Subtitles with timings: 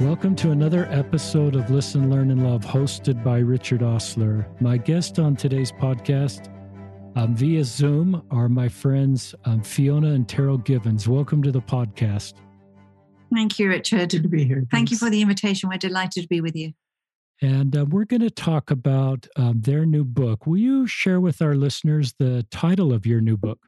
[0.00, 4.44] Welcome to another episode of Listen, Learn, and Love, hosted by Richard Ostler.
[4.60, 6.52] My guest on today's podcast
[7.14, 11.06] um, via Zoom are my friends um, Fiona and Terryl Givens.
[11.06, 12.34] Welcome to the podcast.
[13.32, 14.10] Thank you, Richard.
[14.10, 14.66] Good to be here.
[14.68, 15.68] Thank you for the invitation.
[15.68, 16.72] We're delighted to be with you.
[17.40, 20.44] And uh, we're going to talk about um, their new book.
[20.44, 23.60] Will you share with our listeners the title of your new book?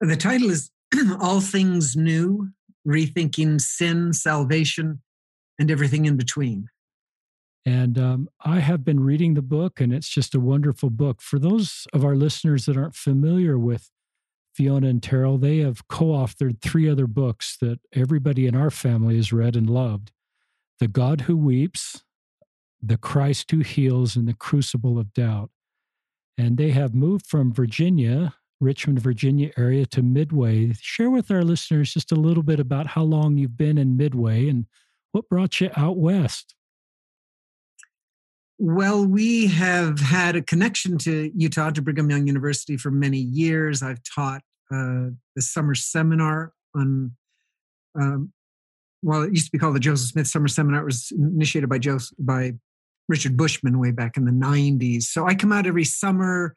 [0.00, 0.72] The title is
[1.20, 2.50] All Things New
[2.86, 5.02] Rethinking Sin, Salvation,
[5.58, 6.68] and Everything in Between.
[7.66, 11.20] And um, I have been reading the book, and it's just a wonderful book.
[11.20, 13.90] For those of our listeners that aren't familiar with
[14.54, 19.16] Fiona and Terryl, they have co authored three other books that everybody in our family
[19.16, 20.12] has read and loved
[20.80, 22.04] The God Who Weeps,
[22.80, 25.50] The Christ Who Heals, and The Crucible of Doubt.
[26.38, 30.72] And they have moved from Virginia, Richmond, Virginia area to Midway.
[30.80, 34.48] Share with our listeners just a little bit about how long you've been in Midway
[34.48, 34.66] and
[35.12, 36.54] what brought you out west.
[38.58, 43.82] Well, we have had a connection to Utah, to Brigham Young University for many years.
[43.82, 44.42] I've taught
[44.72, 47.12] uh, the summer seminar on,
[47.94, 48.32] um,
[49.02, 50.82] well, it used to be called the Joseph Smith Summer Seminar.
[50.82, 52.54] It was initiated by Joseph, by
[53.08, 55.04] Richard Bushman way back in the 90s.
[55.04, 56.56] So I come out every summer.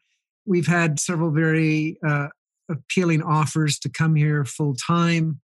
[0.52, 2.28] We've had several very uh,
[2.70, 5.40] appealing offers to come here full time.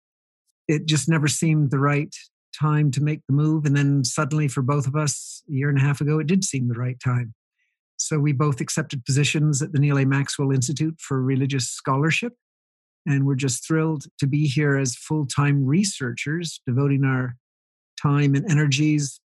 [0.67, 2.13] It just never seemed the right
[2.59, 3.65] time to make the move.
[3.65, 6.43] And then suddenly, for both of us, a year and a half ago, it did
[6.43, 7.33] seem the right time.
[7.95, 10.03] So we both accepted positions at the Neal A.
[10.03, 12.33] Maxwell Institute for Religious Scholarship.
[13.05, 17.37] And we're just thrilled to be here as full time researchers, devoting our
[18.01, 19.21] time and energies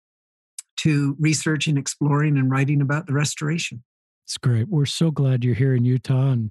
[0.79, 3.85] to researching, exploring, and writing about the restoration.
[4.29, 4.69] It's great.
[4.69, 6.51] We're so glad you're here in Utah and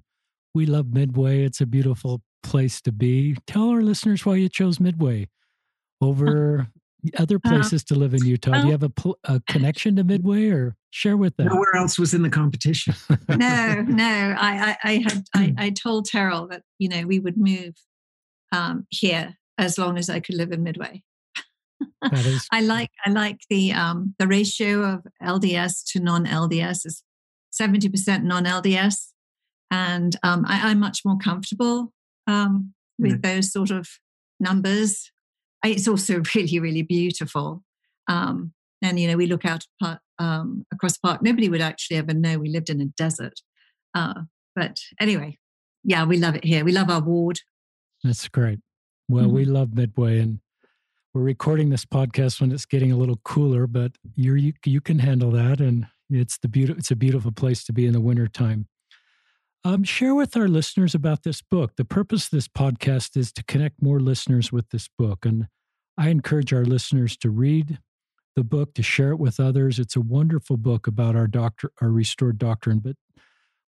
[0.52, 1.44] we love Midway.
[1.44, 3.36] It's a beautiful place to be.
[3.46, 5.28] Tell our listeners why you chose Midway
[6.00, 6.66] over
[7.16, 8.62] other uh, places uh, to live in Utah?
[8.62, 11.46] Do you have a, a, connection to Midway or share with them?
[11.46, 12.96] Nowhere else was in the competition.
[13.28, 14.34] no, no.
[14.36, 17.74] I, I, I had I, I, told Terryl that you know we would move
[18.50, 21.04] um, here as long as I could live in Midway.
[22.50, 27.04] I like I like the um, the ratio of LDS to non LDS is
[27.58, 29.08] seventy percent non LDS,
[29.70, 31.92] and um, I, am much more comfortable
[32.26, 33.34] um, with yeah.
[33.34, 33.88] those sort of
[34.40, 35.10] numbers
[35.64, 37.62] it's also really, really beautiful.
[38.06, 38.52] Um,
[38.82, 39.64] and, you know, we look out
[40.18, 41.22] um, across the park.
[41.22, 43.40] Nobody would actually ever know we lived in a desert.
[43.94, 44.22] Uh,
[44.54, 45.38] but anyway,
[45.84, 46.64] yeah, we love it here.
[46.64, 47.40] We love our ward.
[48.04, 48.60] That's great.
[49.08, 49.34] Well, mm-hmm.
[49.34, 50.40] we love Midway and
[51.12, 54.98] we're recording this podcast when it's getting a little cooler, but you you, you can
[54.98, 55.60] handle that.
[55.60, 58.66] And it's the beautiful, it's a beautiful place to be in the wintertime.
[59.64, 61.72] Um, share with our listeners about this book.
[61.76, 65.26] The purpose of this podcast is to connect more listeners with this book.
[65.26, 65.48] And
[65.98, 67.78] I encourage our listeners to read
[68.36, 69.78] the book, to share it with others.
[69.80, 72.78] It's a wonderful book about our doctor, our restored doctrine.
[72.78, 72.96] But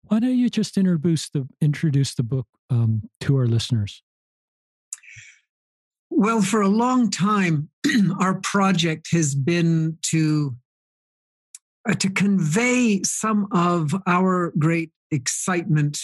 [0.05, 4.03] why don't you just introduce the introduce the book um, to our listeners?
[6.09, 7.69] Well, for a long time,
[8.21, 10.55] our project has been to
[11.88, 15.98] Uh, to convey some of our great excitement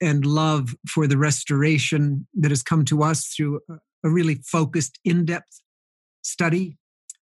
[0.00, 3.60] and love for the restoration that has come to us through
[4.04, 5.60] a really focused, in depth
[6.22, 6.76] study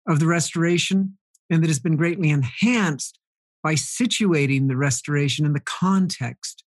[0.09, 1.17] of the restoration,
[1.51, 3.19] and that has been greatly enhanced
[3.63, 6.65] by situating the restoration in the context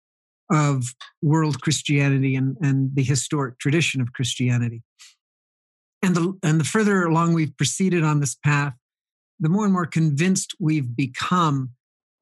[0.52, 4.82] of world Christianity and, and the historic tradition of Christianity.
[6.02, 8.74] And the, and the further along we've proceeded on this path,
[9.40, 11.72] the more and more convinced we've become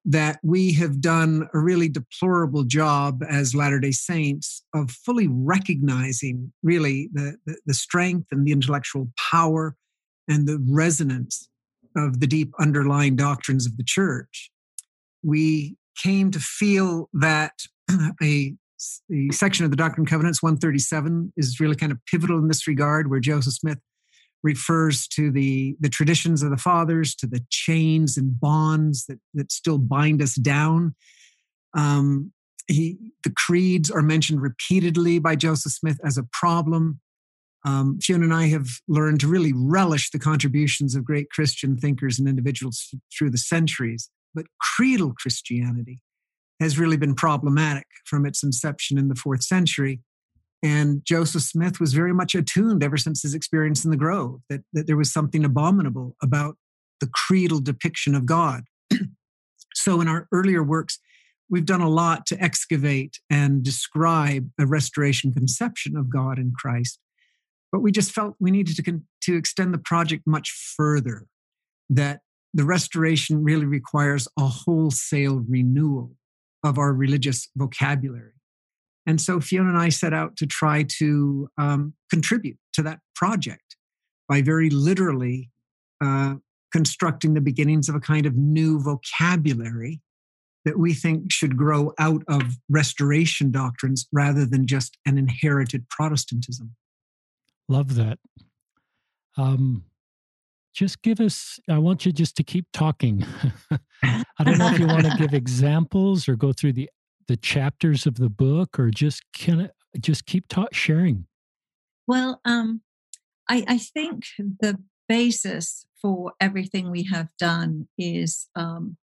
[0.05, 6.53] that we have done a really deplorable job as Latter day Saints of fully recognizing
[6.63, 9.75] really the, the, the, strength and the intellectual power
[10.29, 11.49] and the resonance
[11.97, 14.49] of the deep underlying doctrines of the church.
[15.23, 17.53] We came to feel that
[18.23, 18.55] a,
[19.11, 22.65] a section of the Doctrine and Covenants 137 is really kind of pivotal in this
[22.65, 23.79] regard, where Joseph Smith
[24.43, 29.51] refers to the, the traditions of the fathers, to the chains and bonds that, that
[29.51, 30.95] still bind us down.
[31.73, 32.31] Um,
[32.67, 36.99] he, the creeds are mentioned repeatedly by Joseph Smith as a problem.
[37.65, 42.19] Um, Fiona and I have learned to really relish the contributions of great Christian thinkers
[42.19, 44.09] and individuals through the centuries.
[44.33, 45.99] But creedal Christianity
[46.59, 50.01] has really been problematic from its inception in the fourth century.
[50.63, 54.61] And Joseph Smith was very much attuned ever since his experience in the Grove that,
[54.73, 56.57] that there was something abominable about
[56.99, 58.63] the creedal depiction of God.
[59.73, 60.99] so, in our earlier works,
[61.49, 66.99] we've done a lot to excavate and describe a restoration conception of God in Christ.
[67.71, 71.27] but we just felt we needed to, to extend the project much further,
[71.89, 72.21] that
[72.53, 76.15] the restoration really requires a wholesale renewal
[76.63, 78.36] of our religious vocabulary.
[79.07, 83.77] And so Fiona and I set out to try to um, contribute to that project
[84.27, 85.49] by very literally
[86.03, 86.35] uh,
[86.73, 90.01] constructing the beginnings of a kind of new vocabulary
[90.65, 96.75] that we think should grow out of restoration doctrines rather than just an inherited Protestantism.
[97.69, 98.19] Love that.
[99.37, 99.85] Um,
[100.75, 103.25] just give us, I want you just to keep talking.
[104.03, 106.89] I don't know if you want to give examples or go through the,
[107.27, 109.69] the chapters of the book or just can
[109.99, 111.25] just keep ta- sharing.
[112.07, 112.81] Well, um,
[113.49, 114.77] I, I think the
[115.07, 118.97] basis for everything we have done is um,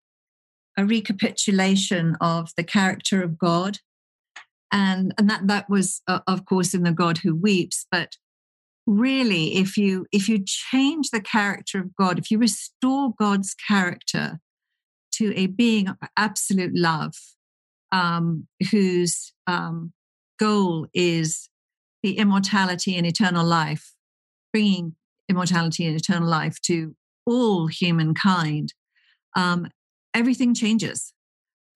[0.77, 3.79] a recapitulation of the character of God.
[4.71, 7.85] And, and that, that was, uh, of course, in the God who weeps.
[7.91, 8.17] But
[8.85, 14.39] really, if you, if you change the character of God, if you restore God's character
[15.13, 17.13] to a being of absolute love,
[17.95, 19.93] um, whose um,
[20.37, 21.49] goal is
[22.03, 23.93] the immortality and eternal life,
[24.51, 24.95] bringing
[25.29, 26.93] immortality and eternal life to
[27.25, 28.73] all humankind,
[29.37, 29.67] um,
[30.13, 31.13] everything changes.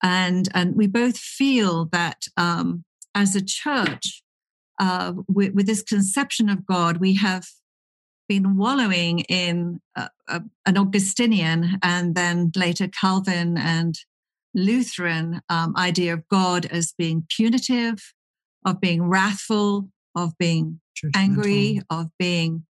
[0.02, 2.84] And, and we both feel that um,
[3.14, 4.22] as a church,
[4.78, 7.46] uh, with, with, this conception of God, we have
[8.28, 13.96] been wallowing in a, a, an Augustinian and then later Calvin and
[14.54, 18.12] Lutheran um, idea of God as being punitive,
[18.64, 20.80] of being wrathful, of being
[21.14, 22.66] angry, of being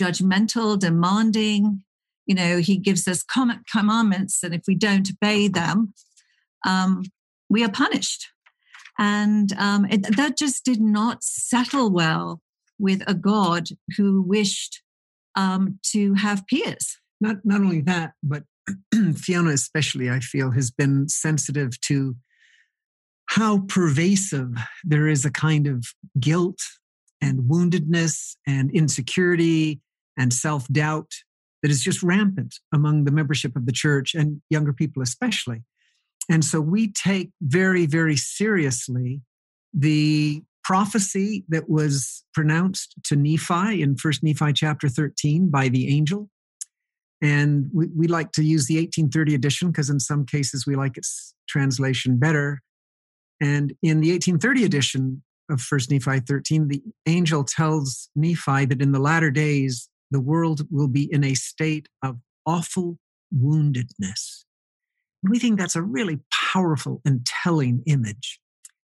[0.00, 1.82] judgmental, demanding.
[2.26, 5.94] You know, he gives us commandments, and if we don't obey them,
[6.66, 7.04] um,
[7.48, 8.26] we are punished.
[8.98, 12.42] And um, it, that just did not settle well
[12.78, 14.82] with a God who wished
[15.36, 16.98] um, to have peers.
[17.20, 18.44] Not not only that, but
[19.16, 22.16] Fiona especially, I feel, has been sensitive to
[23.26, 24.54] how pervasive
[24.84, 25.86] there is a kind of
[26.18, 26.58] guilt
[27.20, 29.80] and woundedness and insecurity
[30.16, 31.12] and self doubt
[31.62, 35.62] that is just rampant among the membership of the church and younger people, especially.
[36.30, 39.22] And so we take very, very seriously
[39.72, 46.28] the prophecy that was pronounced to Nephi in First Nephi chapter 13 by the angel.
[47.20, 50.96] And we, we like to use the 1830 edition because in some cases we like
[50.96, 52.62] its translation better.
[53.40, 58.92] And in the 1830 edition of First Nephi 13, the angel tells Nephi that in
[58.92, 62.98] the latter days the world will be in a state of awful
[63.34, 64.44] woundedness.
[65.22, 66.20] We think that's a really
[66.52, 68.40] powerful and telling image.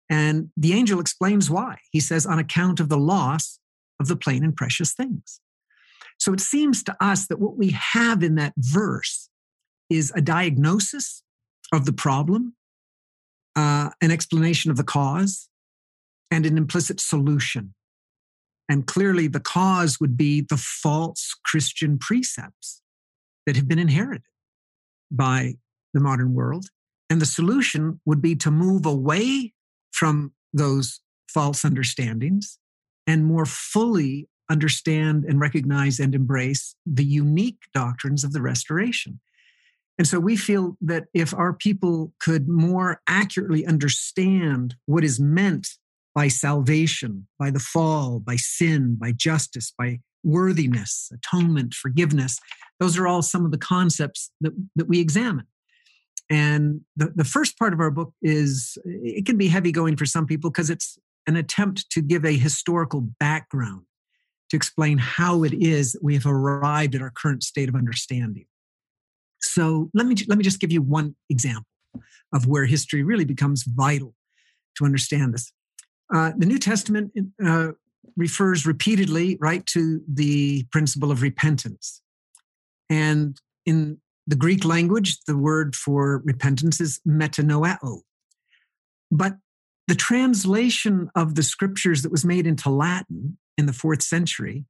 [0.09, 1.77] And the angel explains why.
[1.91, 3.59] He says, on account of the loss
[3.99, 5.39] of the plain and precious things.
[6.21, 9.27] So it seems to us that what we have in that verse
[9.89, 11.23] is a diagnosis
[11.73, 12.53] of the problem,
[13.55, 15.49] uh, an explanation of the cause,
[16.29, 17.73] and an implicit solution.
[18.69, 22.83] And clearly, the cause would be the false Christian precepts
[23.47, 24.21] that have been inherited
[25.09, 25.55] by
[25.95, 26.67] the modern world.
[27.09, 29.53] And the solution would be to move away
[29.91, 32.59] from those false understandings
[33.07, 39.19] and more fully understand and recognize and embrace the unique doctrines of the restoration.
[39.97, 45.67] And so we feel that if our people could more accurately understand what is meant
[46.13, 52.39] by salvation, by the fall, by sin, by justice, by worthiness, atonement, forgiveness.
[52.79, 55.45] Those are all some of the concepts that, that we examine.
[56.29, 60.05] And the, the first part of our book is, it can be heavy going for
[60.05, 63.83] some people because it's an attempt to give a historical background
[64.51, 68.45] to explain how it is that we have arrived at our current state of understanding.
[69.39, 71.65] So let me, let me just give you one example
[72.33, 74.13] of where history really becomes vital
[74.77, 75.53] to understand this.
[76.13, 77.69] Uh, the New Testament uh,
[78.17, 82.01] refers repeatedly, right, to the principle of repentance.
[82.89, 88.01] And in the Greek language, the word for repentance is metanoeo.
[89.09, 89.37] But
[89.87, 94.65] the translation of the scriptures that was made into Latin in the fourth century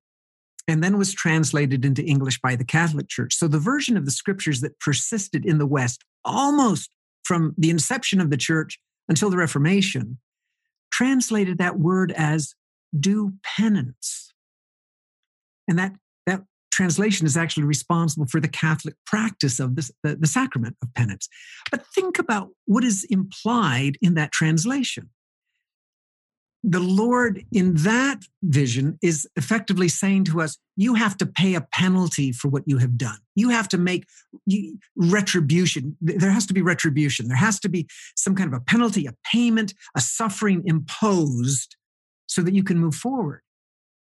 [0.68, 3.34] and then was translated into English by the Catholic Church.
[3.34, 6.92] So the version of the scriptures that persisted in the West almost
[7.24, 10.20] from the inception of the church until the Reformation
[10.92, 12.54] translated that word as
[13.00, 14.34] do penance.
[15.70, 15.94] And that,
[16.28, 20.94] that translation is actually responsible for the Catholic practice of this, the, the sacrament of
[20.94, 21.30] penance.
[21.72, 25.10] But think about what is implied in that translation.
[26.64, 31.62] The Lord in that vision is effectively saying to us, you have to pay a
[31.62, 33.18] penalty for what you have done.
[33.36, 34.06] You have to make
[34.96, 35.98] retribution.
[36.02, 37.28] There has to be retribution.
[37.28, 41.76] There has to be some kind of a penalty, a payment, a suffering imposed
[42.28, 43.42] so that you can move forward.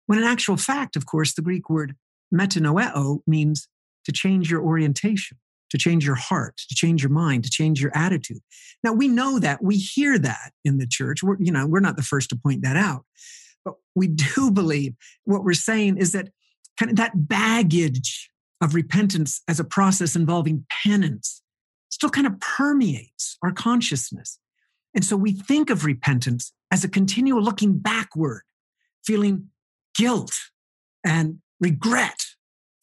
[0.07, 1.95] When in actual fact, of course, the Greek word
[2.35, 3.69] metanoeo means
[4.05, 5.39] to change your orientation
[5.71, 8.41] to change your heart, to change your mind, to change your attitude.
[8.83, 11.23] Now we know that we hear that in the church.
[11.23, 13.05] We're, you know, we're not the first to point that out,
[13.65, 14.95] but we do believe
[15.25, 16.31] what we're saying is that
[16.79, 21.43] kind of that baggage of repentance as a process involving penance
[21.91, 24.39] still kind of permeates our consciousness.
[24.95, 28.43] And so we think of repentance as a continual looking backward,
[29.05, 29.49] feeling
[29.95, 30.33] guilt
[31.05, 32.19] and regret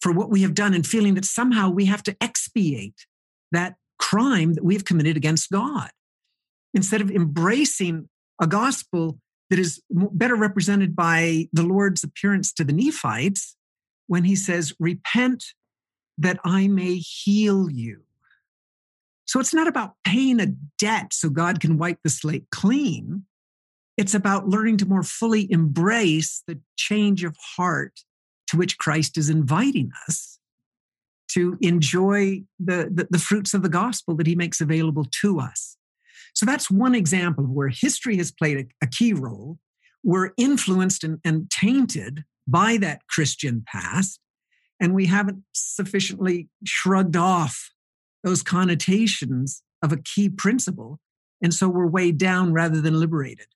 [0.06, 3.06] for what we have done and feeling that somehow we have to expiate
[3.50, 5.90] that crime that we have committed against God.
[6.74, 8.08] Instead of embracing
[8.40, 9.18] a gospel
[9.50, 13.56] that is better represented by the Lord's appearance to the Nephites
[14.06, 15.42] when he says, Repent
[16.18, 18.02] that I may heal you.
[19.24, 23.24] So it's not about paying a debt so God can wipe the slate clean.
[23.96, 28.02] It's about learning to more fully embrace the change of heart
[28.48, 30.38] to which Christ is inviting us
[31.28, 35.76] to enjoy the, the, the, fruits of the gospel that he makes available to us.
[36.34, 39.58] So that's one example of where history has played a, a key role.
[40.04, 44.20] We're influenced and, and tainted by that Christian past,
[44.80, 47.70] and we haven't sufficiently shrugged off
[48.22, 51.00] those connotations of a key principle.
[51.42, 53.46] And so we're weighed down rather than liberated.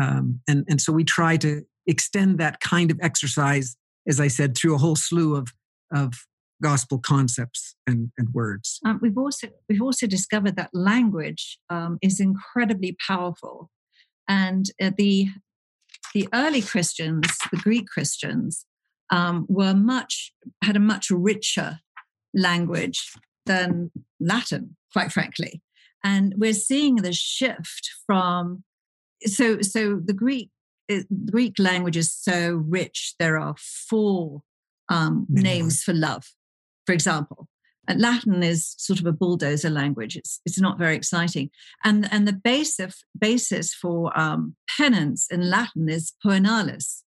[0.00, 3.76] Um, and, and so we try to extend that kind of exercise
[4.06, 5.52] as I said, through a whole slew of
[5.92, 6.14] of
[6.62, 8.80] gospel concepts and, and words.
[8.84, 13.70] Um, we've also we've also discovered that language um, is incredibly powerful,
[14.28, 15.28] and uh, the
[16.14, 18.66] the early Christians, the Greek Christians,
[19.10, 21.80] um, were much had a much richer
[22.34, 23.12] language
[23.46, 23.90] than
[24.20, 25.62] Latin, quite frankly,
[26.04, 28.64] and we're seeing the shift from
[29.24, 30.50] so so the Greek
[30.90, 33.14] it, Greek language is so rich.
[33.18, 34.42] There are four
[34.88, 36.24] um, names for love,
[36.84, 37.48] for example.
[37.88, 40.16] And Latin is sort of a bulldozer language.
[40.16, 41.50] It's it's not very exciting.
[41.84, 47.04] And and the basis basis for um, penance in Latin is poenalis,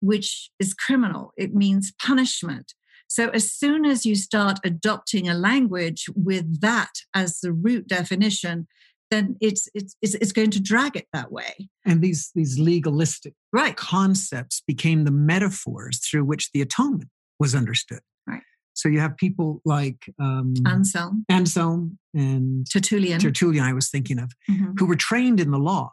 [0.00, 1.32] which is criminal.
[1.36, 2.74] It means punishment.
[3.08, 8.66] So as soon as you start adopting a language with that as the root definition,
[9.12, 11.68] then it's it's it's going to drag it that way.
[11.84, 13.76] And these these legalistic right.
[13.76, 18.00] concepts became the metaphors through which the atonement was understood.
[18.26, 18.42] Right.
[18.72, 23.20] So you have people like um, Anselm, Anselm, and Tertullian.
[23.20, 24.72] Tertullian, I was thinking of, mm-hmm.
[24.78, 25.92] who were trained in the law.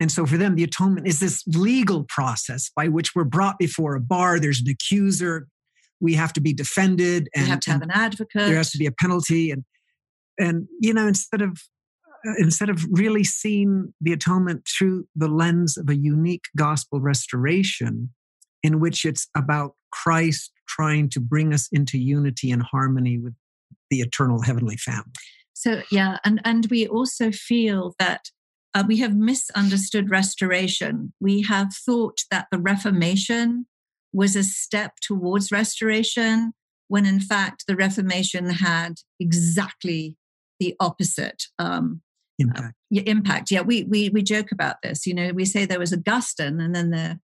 [0.00, 3.96] And so for them, the atonement is this legal process by which we're brought before
[3.96, 4.38] a bar.
[4.38, 5.48] There's an accuser.
[6.00, 7.28] We have to be defended.
[7.34, 8.46] And, you have to have an advocate.
[8.46, 9.50] There has to be a penalty.
[9.50, 9.64] And
[10.38, 11.58] and you know, instead of
[12.38, 18.10] instead of really seeing the atonement through the lens of a unique gospel restoration,
[18.62, 23.34] in which it's about Christ trying to bring us into unity and harmony with
[23.90, 25.12] the eternal heavenly family.
[25.54, 28.30] So, yeah, and, and we also feel that
[28.74, 31.12] uh, we have misunderstood restoration.
[31.20, 33.66] We have thought that the Reformation
[34.12, 36.52] was a step towards restoration,
[36.88, 40.16] when in fact the Reformation had exactly
[40.60, 42.02] the opposite um,
[42.38, 42.68] impact.
[42.68, 43.50] Uh, yeah, impact.
[43.50, 45.06] Yeah, we we we joke about this.
[45.06, 47.20] You know, we say there was Augustine, and then there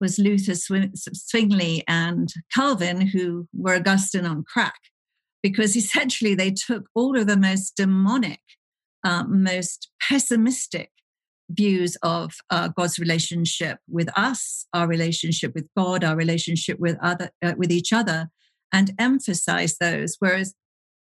[0.00, 4.80] was Luther, Zwingli, and Calvin, who were Augustine on crack,
[5.42, 8.40] because essentially they took all of the most demonic,
[9.04, 10.90] uh, most pessimistic
[11.50, 17.30] views of uh, God's relationship with us, our relationship with God, our relationship with other
[17.42, 18.28] uh, with each other,
[18.72, 20.16] and emphasize those.
[20.18, 20.54] Whereas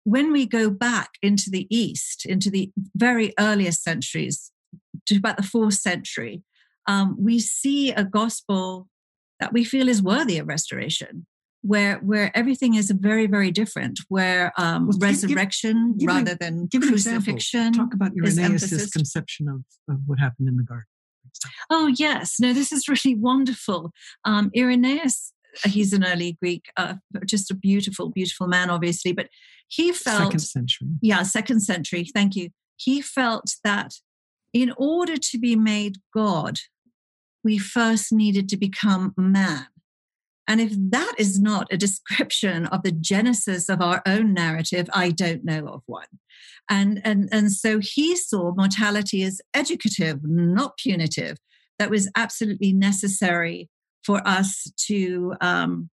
[0.04, 4.50] when we go back into the East, into the very earliest centuries,
[5.06, 6.42] to about the fourth century,
[6.86, 8.88] um, we see a gospel
[9.38, 11.26] that we feel is worthy of restoration,
[11.62, 16.66] where where everything is very very different, where um, well, resurrection give, give, rather than
[16.66, 17.72] give crucifixion.
[17.72, 20.86] Talk about Irenaeus' conception of, of what happened in the garden.
[21.70, 23.92] Oh yes, no, this is really wonderful.
[24.24, 25.32] Um, Irenaeus
[25.64, 29.12] he's an early Greek, uh, just a beautiful, beautiful man, obviously.
[29.12, 29.28] But
[29.68, 30.88] he felt second century.
[31.00, 32.04] Yeah, second century.
[32.12, 32.50] Thank you.
[32.76, 33.94] He felt that
[34.52, 36.58] in order to be made God,
[37.44, 39.66] we first needed to become man.
[40.48, 45.10] And if that is not a description of the genesis of our own narrative, I
[45.10, 46.08] don't know of one.
[46.68, 51.38] And, and, and so he saw mortality as educative, not punitive
[51.78, 53.68] that was absolutely necessary
[54.10, 55.88] for us to um,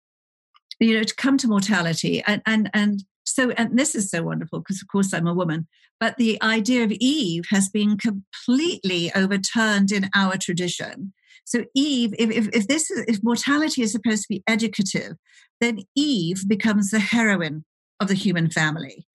[0.79, 2.23] you know to come to mortality.
[2.29, 5.67] And and and so and this is so wonderful because of course i'm a woman.
[5.99, 11.13] But the idea of eve has been completely overturned in our tradition.
[11.45, 15.15] So eve if, if, if this is, if mortality is supposed to be educative
[15.61, 17.65] then eve becomes the heroine
[17.99, 19.07] of the human family.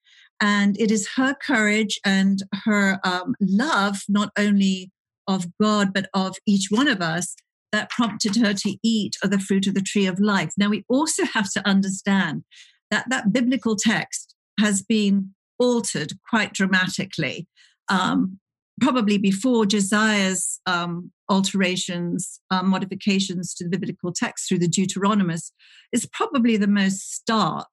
[0.41, 4.91] And it is her courage and her um, love not only
[5.25, 7.35] of god but of each one of us
[7.71, 10.53] that prompted her to eat of the fruit of the tree of life.
[10.57, 12.43] Now, we also have to understand
[12.91, 17.47] that that biblical text has been altered quite dramatically.
[17.89, 18.39] Um,
[18.79, 25.51] probably before Josiah's um, alterations, um, modifications to the biblical text through the Deuteronomist
[25.91, 27.67] is probably the most stark.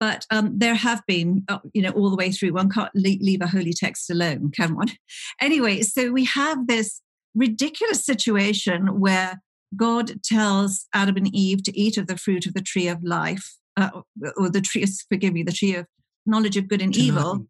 [0.00, 2.54] But um, there have been, uh, you know, all the way through.
[2.54, 4.88] One can't leave a holy text alone, can one?
[5.40, 7.00] Anyway, so we have this
[7.34, 9.40] ridiculous situation where
[9.74, 13.56] God tells Adam and Eve to eat of the fruit of the tree of life,
[13.76, 13.90] uh,
[14.36, 15.86] or the tree, forgive me, the tree of
[16.26, 17.46] knowledge of good and evil.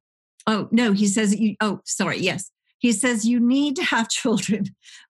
[0.46, 2.50] Oh, no, he says, you, oh, sorry, yes.
[2.78, 4.66] He says, you need to have children.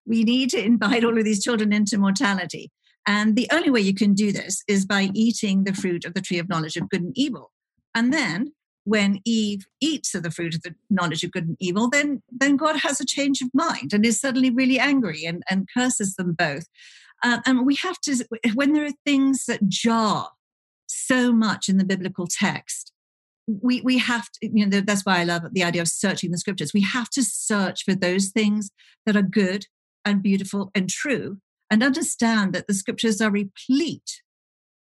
[0.07, 2.71] We need to invite all of these children into mortality.
[3.07, 6.21] And the only way you can do this is by eating the fruit of the
[6.21, 7.51] tree of knowledge of good and evil.
[7.95, 8.53] And then
[8.85, 12.57] when Eve eats of the fruit of the knowledge of good and evil, then, then
[12.57, 16.33] God has a change of mind and is suddenly really angry and, and curses them
[16.33, 16.67] both.
[17.23, 18.25] Uh, and we have to,
[18.55, 20.31] when there are things that jar
[20.89, 22.93] so much in the biblical text,
[23.47, 26.39] we, we have to, you know, that's why I love the idea of searching the
[26.39, 26.73] scriptures.
[26.73, 28.71] We have to search for those things
[29.07, 29.67] that are good
[30.05, 31.39] and beautiful and true
[31.71, 34.23] and understand that the scriptures are replete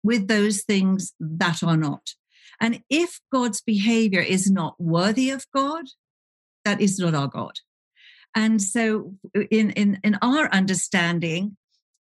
[0.04, 2.16] with those things that are not.
[2.62, 5.86] And if God's behavior is not worthy of God,
[6.64, 7.54] that is not our God.
[8.36, 9.16] And so,
[9.50, 11.58] in, in, in our understanding,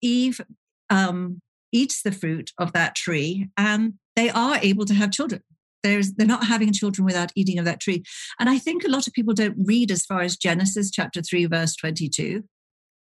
[0.02, 0.42] Eve
[0.90, 5.42] um, eats the fruit of that tree and they are able to have children.
[5.84, 8.04] There's, they're not having children without eating of that tree.
[8.40, 11.46] And I think a lot of people don't read as far as Genesis chapter 3,
[11.46, 12.44] verse 22,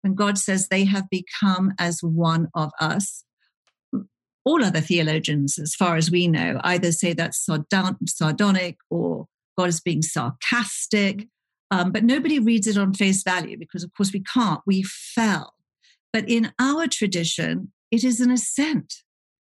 [0.02, 3.24] when God says they have become as one of us
[4.48, 9.82] all other theologians, as far as we know, either say that's sardonic or God is
[9.82, 11.28] being sarcastic.
[11.70, 14.62] Um, but nobody reads it on face value because, of course, we can't.
[14.66, 15.54] We fell.
[16.14, 18.94] But in our tradition, it is an ascent.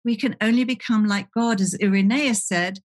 [0.04, 2.80] We can only become like God, as Irenaeus said,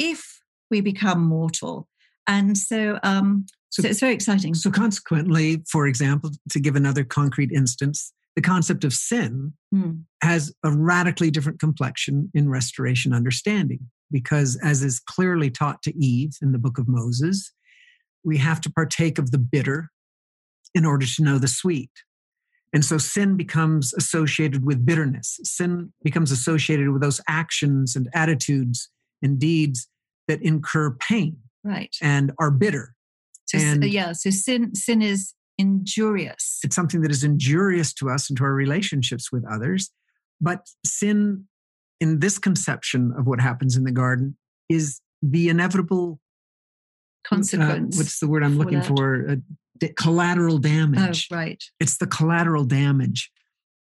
[0.00, 1.86] if we become mortal.
[2.26, 4.54] And so, um, so, so it's very exciting.
[4.54, 10.02] So, consequently, for example, to give another concrete instance, the concept of sin mm.
[10.22, 16.32] has a radically different complexion in restoration understanding because as is clearly taught to eve
[16.40, 17.52] in the book of moses
[18.24, 19.90] we have to partake of the bitter
[20.74, 21.90] in order to know the sweet.
[22.72, 25.38] And so sin becomes associated with bitterness.
[25.42, 28.88] Sin becomes associated with those actions and attitudes
[29.20, 29.88] and deeds
[30.28, 31.94] that incur pain right.
[32.00, 32.94] and are bitter.
[33.46, 36.58] So, and yeah so sin sin is injurious.
[36.64, 39.90] It's something that is injurious to us and to our relationships with others.
[40.40, 41.46] But sin,
[42.00, 44.36] in this conception of what happens in the garden,
[44.68, 46.20] is the inevitable
[47.24, 47.96] uh, consequence.
[47.96, 48.88] Uh, what's the word I'm looking that?
[48.88, 49.30] for?
[49.30, 49.36] Uh,
[49.96, 51.28] collateral damage.
[51.30, 51.62] Oh, right.
[51.80, 53.30] It's the collateral damage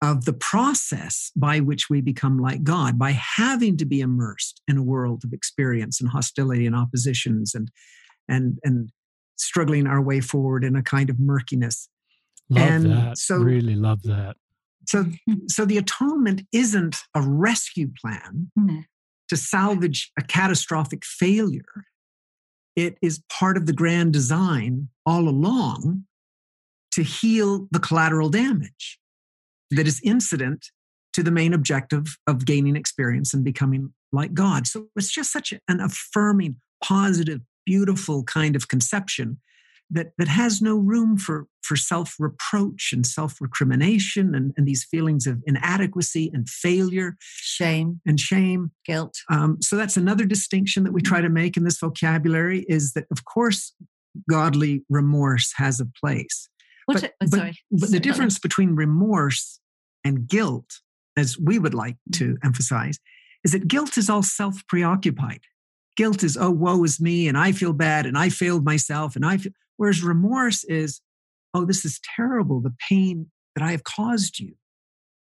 [0.02, 4.78] of the process by which we become like God, by having to be immersed in
[4.78, 7.70] a world of experience and hostility and oppositions and
[8.28, 8.90] and and
[9.42, 11.90] struggling our way forward in a kind of murkiness.
[12.50, 13.18] Love and that.
[13.18, 14.36] So, really love that.
[14.88, 15.06] So,
[15.48, 18.84] so the atonement isn't a rescue plan mm.
[19.30, 21.86] to salvage a catastrophic failure.
[22.76, 26.06] It is part of the grand design all along
[26.92, 29.00] to heal the collateral damage
[29.70, 30.68] that is incident
[31.14, 34.68] to the main objective of gaining experience and becoming like God.
[34.68, 39.40] So it's just such an affirming, positive, beautiful kind of conception
[39.92, 44.86] that, that has no room for, for self reproach and self recrimination and, and these
[44.86, 49.16] feelings of inadequacy and failure, shame and shame, guilt.
[49.30, 53.06] Um, so that's another distinction that we try to make in this vocabulary is that,
[53.12, 53.74] of course,
[54.30, 56.50] godly remorse has a place.
[56.86, 59.60] What, but, but, but the difference between remorse
[60.04, 60.80] and guilt,
[61.18, 62.46] as we would like to mm-hmm.
[62.48, 62.98] emphasize,
[63.44, 65.42] is that guilt is all self preoccupied.
[65.98, 69.26] Guilt is, oh, woe is me, and I feel bad, and I failed myself, and
[69.26, 69.52] I feel.
[69.78, 71.02] Whereas remorse is,
[71.54, 74.54] oh, this is terrible, the pain that I have caused you.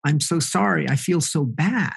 [0.04, 0.88] I'm so sorry.
[0.88, 1.94] I feel so bad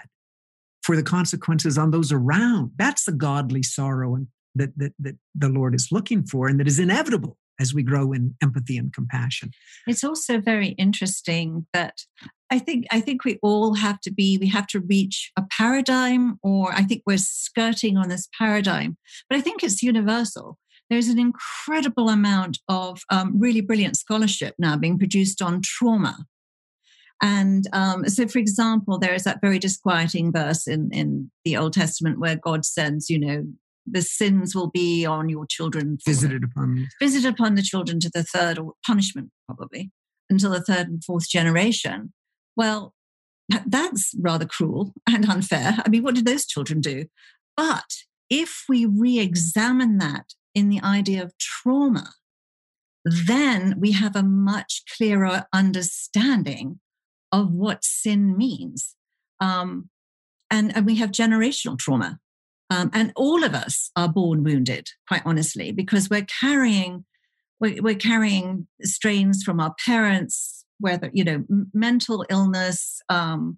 [0.83, 2.71] for the consequences on those around.
[2.77, 6.67] That's the godly sorrow and that, that, that the Lord is looking for and that
[6.67, 9.51] is inevitable as we grow in empathy and compassion.
[9.87, 11.99] It's also very interesting that
[12.51, 16.37] I think I think we all have to be we have to reach a paradigm
[16.43, 18.97] or I think we're skirting on this paradigm
[19.29, 20.57] but I think it's universal
[20.89, 26.25] there's an incredible amount of um, really brilliant scholarship now being produced on trauma
[27.23, 31.73] and um, so, for example, there is that very disquieting verse in, in the Old
[31.73, 33.45] Testament where God says, you know,
[33.85, 35.99] the sins will be on your children.
[36.03, 36.87] Visited upon.
[36.99, 39.91] Visited upon the children to the third, or punishment probably,
[40.31, 42.11] until the third and fourth generation.
[42.55, 42.93] Well,
[43.65, 45.77] that's rather cruel and unfair.
[45.85, 47.05] I mean, what did those children do?
[47.57, 47.91] But
[48.29, 52.11] if we re examine that in the idea of trauma,
[53.03, 56.79] then we have a much clearer understanding
[57.31, 58.95] of what sin means.
[59.39, 59.89] Um,
[60.49, 62.19] and, and we have generational trauma.
[62.69, 67.05] Um, and all of us are born wounded, quite honestly, because we're carrying
[67.59, 73.57] we're, we're carrying strains from our parents, whether you know mental illness, um,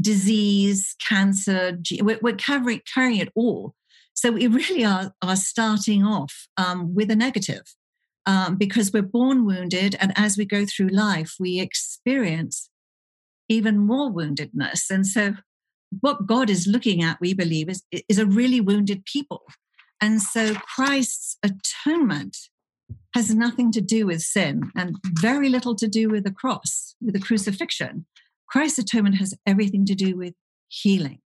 [0.00, 1.78] disease, cancer.
[2.00, 3.74] We're, we're carrying it all.
[4.14, 7.64] So we really are are starting off um, with a negative
[8.26, 12.70] um, because we're born wounded, and as we go through life, we experience
[13.48, 14.90] even more woundedness.
[14.90, 15.34] And so,
[16.00, 19.42] what God is looking at, we believe, is, is a really wounded people.
[20.00, 22.36] And so, Christ's atonement
[23.14, 27.14] has nothing to do with sin and very little to do with the cross, with
[27.14, 28.06] the crucifixion.
[28.48, 30.34] Christ's atonement has everything to do with
[30.68, 31.20] healing.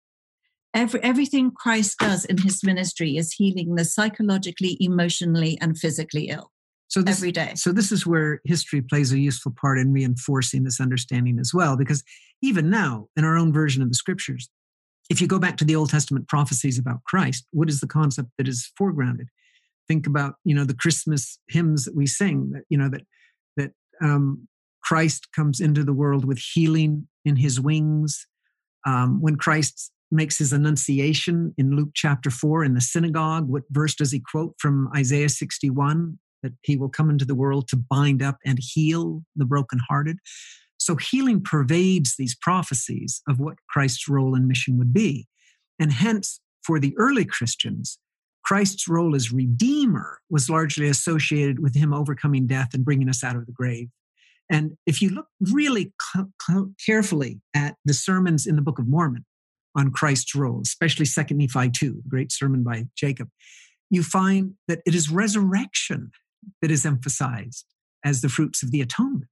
[0.73, 6.51] Every, everything Christ does in his ministry is healing the psychologically, emotionally, and physically ill.
[6.87, 7.53] So this, every day.
[7.55, 11.77] So this is where history plays a useful part in reinforcing this understanding as well,
[11.77, 12.03] because
[12.41, 14.49] even now, in our own version of the scriptures,
[15.09, 18.29] if you go back to the Old Testament prophecies about Christ, what is the concept
[18.37, 19.27] that is foregrounded?
[19.87, 23.01] Think about you know the Christmas hymns that we sing that you know that
[23.57, 23.71] that
[24.01, 24.47] um,
[24.83, 28.27] Christ comes into the world with healing in His wings.
[28.87, 33.49] Um, when Christ makes his annunciation in Luke chapter 4 in the synagogue.
[33.49, 36.19] What verse does he quote from Isaiah 61?
[36.45, 40.19] that he will come into the world to bind up and heal the brokenhearted.
[40.77, 45.27] So healing pervades these prophecies of what Christ's role and mission would be.
[45.79, 47.97] And hence, for the early Christians,
[48.45, 53.35] Christ's role as Redeemer was largely associated with him overcoming death and bringing us out
[53.35, 53.89] of the grave.
[54.49, 55.93] And if you look really
[56.85, 59.25] carefully at the sermons in the Book of Mormon
[59.75, 63.29] on Christ's role, especially 2nd Nephi 2, the great sermon by Jacob,
[63.89, 66.11] you find that it is resurrection
[66.61, 67.65] that is emphasized
[68.03, 69.29] as the fruits of the atonement,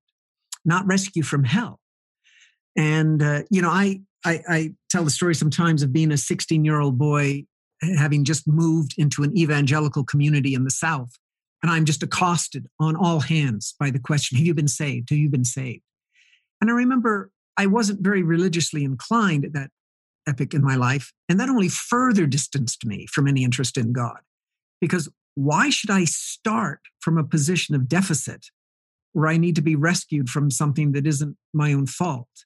[0.65, 1.79] not rescue from hell.
[2.75, 6.65] And uh, you know, I, I, I tell the story sometimes of being a 16
[6.65, 7.45] year old boy
[7.97, 11.11] having just moved into an evangelical community in the South,
[11.61, 15.09] and I'm just accosted on all hands by the question, "Have you been saved?
[15.09, 15.83] Have you been saved?"
[16.61, 19.71] And I remember I wasn't very religiously inclined at that
[20.27, 24.21] epoch in my life, and that only further distanced me from any interest in God,
[24.79, 28.51] because why should I start from a position of deficit
[29.11, 32.45] where I need to be rescued from something that isn't my own fault?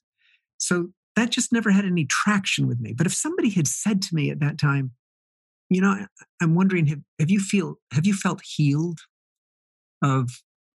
[0.58, 2.94] So that just never had any traction with me.
[2.94, 4.92] But if somebody had said to me at that time,
[5.70, 6.06] you know,
[6.42, 9.00] I'm wondering, have, have you feel have you felt healed
[10.02, 10.30] of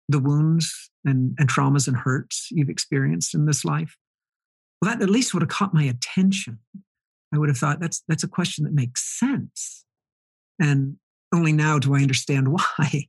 [0.08, 3.96] the wounds and, and traumas and hurts you've experienced in this life?
[4.82, 6.60] Well, that at least would have caught my attention.
[7.34, 9.86] I would have thought that's that's a question that makes sense.
[10.60, 10.98] And
[11.34, 13.08] only now do I understand why.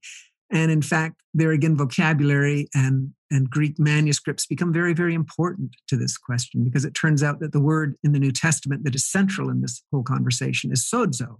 [0.52, 5.96] And in fact, there again, vocabulary and, and Greek manuscripts become very, very important to
[5.96, 9.06] this question because it turns out that the word in the New Testament that is
[9.06, 11.36] central in this whole conversation is sozo,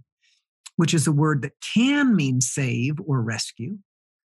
[0.75, 3.77] which is a word that can mean save or rescue.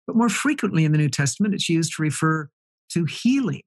[0.05, 2.49] But more frequently in the New Testament, it's used to refer
[2.91, 3.61] to healing.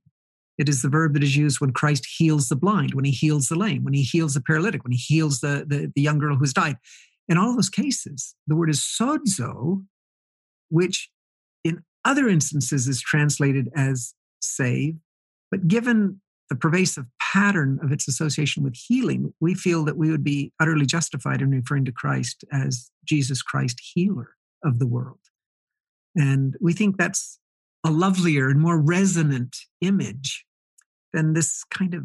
[0.59, 3.49] It is the verb that is used when Christ heals the blind, when he heals
[3.49, 6.37] the lame, when he heals the paralytic, when he heals the, the, the young girl
[6.37, 6.77] who's died.
[7.29, 9.85] In all those cases, the word is sozo,
[10.69, 11.11] which
[11.65, 14.97] in other instances is translated as save.
[15.51, 20.25] But given the pervasive pattern of its association with healing, we feel that we would
[20.25, 24.31] be utterly justified in referring to Christ as Jesus Christ, healer
[24.65, 25.21] of the world.
[26.17, 27.39] And we think that's
[27.87, 30.45] a lovelier and more resonant image
[31.13, 32.05] than this kind of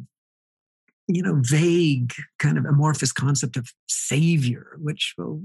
[1.08, 5.40] you know vague kind of amorphous concept of savior which well,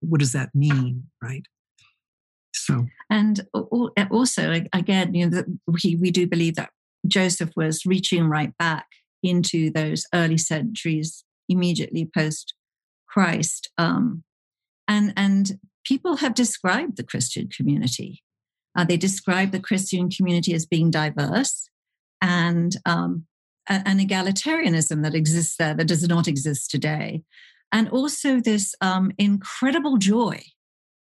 [0.00, 1.46] what does that mean right
[2.52, 3.46] so and
[4.10, 6.70] also again you know we, we do believe that
[7.08, 8.86] joseph was reaching right back
[9.22, 12.54] into those early centuries immediately post
[13.08, 14.22] christ um,
[14.86, 18.22] and and people have described the christian community
[18.76, 21.68] Uh, they describe the Christian community as being diverse
[22.20, 23.26] and um,
[23.66, 27.22] an egalitarianism that exists there that does not exist today.
[27.72, 30.38] And also this um, incredible joy,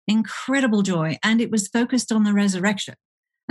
[0.06, 1.18] incredible joy.
[1.24, 2.96] And it was focused on the resurrection.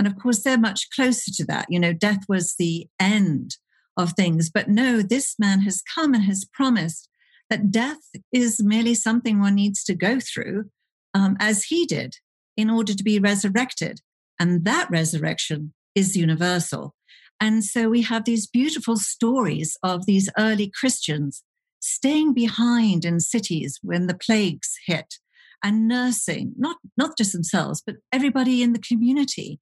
[0.01, 1.67] And of course, they're much closer to that.
[1.69, 3.57] You know, death was the end
[3.95, 4.49] of things.
[4.49, 7.07] But no, this man has come and has promised
[7.51, 7.99] that death
[8.31, 10.71] is merely something one needs to go through,
[11.13, 12.15] um, as he did,
[12.57, 13.99] in order to be resurrected.
[14.39, 16.95] And that resurrection is universal.
[17.39, 21.43] And so we have these beautiful stories of these early Christians
[21.79, 25.19] staying behind in cities when the plagues hit
[25.63, 29.59] and nursing, not, not just themselves, but everybody in the community.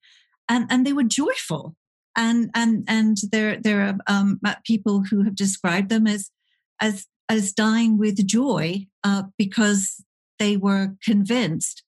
[0.49, 1.75] And, and they were joyful.
[2.17, 6.31] And, and, and there, there are um, people who have described them as,
[6.81, 10.03] as, as dying with joy uh, because
[10.39, 11.83] they were convinced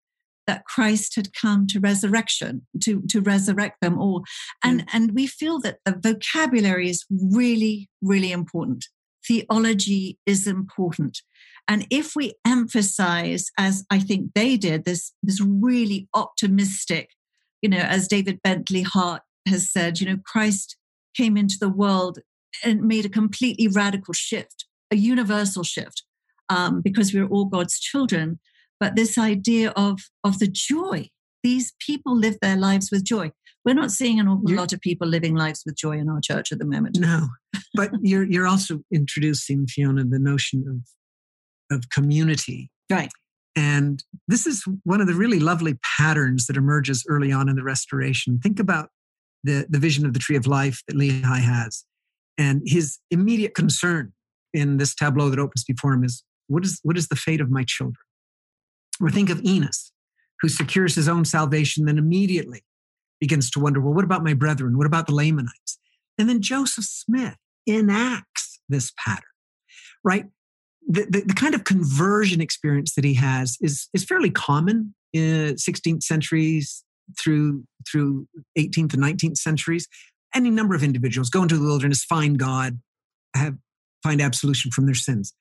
[0.47, 4.24] that Christ had come to resurrection, to, to resurrect them all.
[4.63, 4.88] And, mm.
[4.93, 8.86] and we feel that the vocabulary is really, really important.
[9.28, 11.19] Theology is important.
[11.67, 17.12] And if we emphasize, as I think they did, this, this really optimistic,
[17.62, 20.78] you know, as David Bentley Hart has said, you know, Christ
[21.15, 22.19] came into the world
[22.63, 26.04] and made a completely radical shift, a universal shift,
[26.50, 28.39] um, because we're all God's children.
[28.80, 31.10] But this idea of of the joy
[31.43, 33.32] these people live their lives with joy.
[33.65, 36.21] We're not seeing an awful you're, lot of people living lives with joy in our
[36.21, 37.00] church at the moment.
[37.00, 37.30] No
[37.74, 42.69] but you're you're also introducing fiona the notion of of community.
[42.91, 43.12] Right
[43.56, 47.64] and this is one of the really lovely patterns that emerges early on in the
[47.64, 48.90] restoration think about
[49.44, 51.86] the the vision of the tree of life that lehi has
[52.38, 54.14] and his immediate concern
[54.54, 57.50] in this tableau that opens before him is what is what is the fate of
[57.50, 57.96] my children
[59.02, 59.92] or think of Enos,
[60.42, 62.64] who secures his own salvation, then immediately
[63.20, 64.78] begins to wonder, well, what about my brethren?
[64.78, 65.80] What about the Lamanites?
[66.18, 67.38] And then Joseph Smith
[67.68, 69.24] enacts this pattern,
[70.04, 70.26] right?
[70.91, 75.56] The, the, the, kind of conversion experience that he has is, is fairly common in
[75.56, 76.84] 16th centuries
[77.19, 78.27] through through
[78.58, 79.88] 18th and 19th centuries.
[80.34, 82.80] Any number of individuals go into the wilderness, find God,
[83.36, 83.56] have
[84.04, 85.34] find absolution from their sins.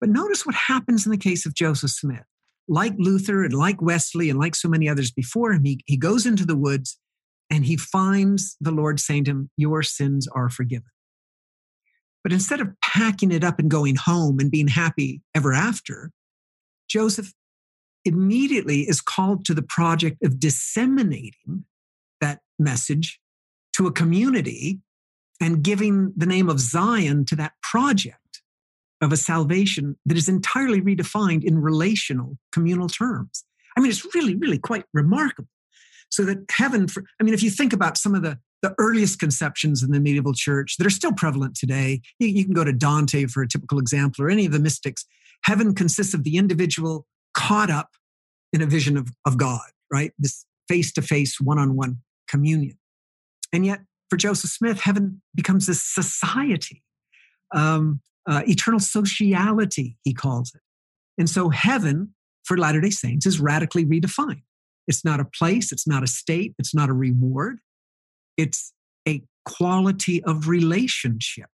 [0.00, 2.24] But notice what happens in the case of Joseph Smith
[2.68, 6.26] like Luther and like Wesley and like so many others before him, he, he goes
[6.26, 6.98] into the woods
[7.50, 10.86] and he finds the Lord saying to him, Your sins are forgiven.
[12.22, 16.10] But instead of packing it up and going home and being happy ever after,
[16.88, 17.32] Joseph
[18.04, 21.64] immediately is called to the project of disseminating
[22.20, 23.20] that message
[23.76, 24.80] to a community
[25.40, 28.42] and giving the name of Zion to that project
[29.00, 33.44] of a salvation that is entirely redefined in relational communal terms.
[33.76, 35.48] I mean, it's really, really quite remarkable.
[36.10, 39.18] So that heaven, for, I mean, if you think about some of the, the earliest
[39.18, 42.72] conceptions in the medieval church that are still prevalent today, you, you can go to
[42.72, 45.04] Dante for a typical example or any of the mystics.
[45.44, 47.90] Heaven consists of the individual caught up
[48.52, 50.12] in a vision of, of God, right?
[50.18, 51.98] This face to face, one on one
[52.28, 52.78] communion.
[53.52, 56.82] And yet, for Joseph Smith, heaven becomes this society
[57.54, 60.60] um, uh, eternal sociality, he calls it.
[61.18, 64.42] And so heaven for Latter day Saints is radically redefined.
[64.88, 67.58] It's not a place, it's not a state, it's not a reward.
[68.36, 68.72] It's
[69.06, 71.48] a quality of relationship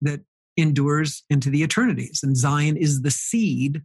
[0.00, 0.20] that
[0.56, 2.20] endures into the eternities.
[2.22, 3.82] And Zion is the seed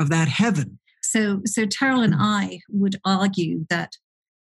[0.00, 0.78] of that heaven.
[1.02, 3.92] So, so Terryl and I would argue that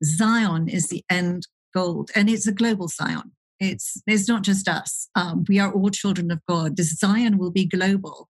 [0.03, 3.31] Zion is the end goal, and it's a global Zion.
[3.59, 5.09] It's it's not just us.
[5.15, 6.75] Um, we are all children of God.
[6.75, 8.29] This Zion will be global.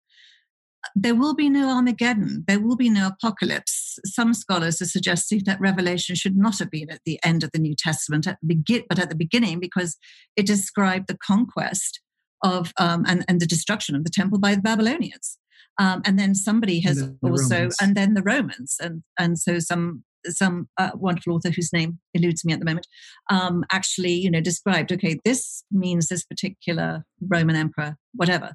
[0.95, 2.43] There will be no Armageddon.
[2.47, 3.97] There will be no apocalypse.
[4.05, 7.59] Some scholars are suggesting that Revelation should not have been at the end of the
[7.59, 9.97] New Testament, at the begin, but at the beginning, because
[10.35, 12.01] it described the conquest
[12.43, 15.37] of um, and, and the destruction of the temple by the Babylonians.
[15.77, 17.77] Um, and then somebody has the, the also, Romans.
[17.81, 22.43] and then the Romans, and and so some some uh, wonderful author whose name eludes
[22.43, 22.87] me at the moment
[23.29, 28.53] um, actually you know described okay this means this particular roman emperor whatever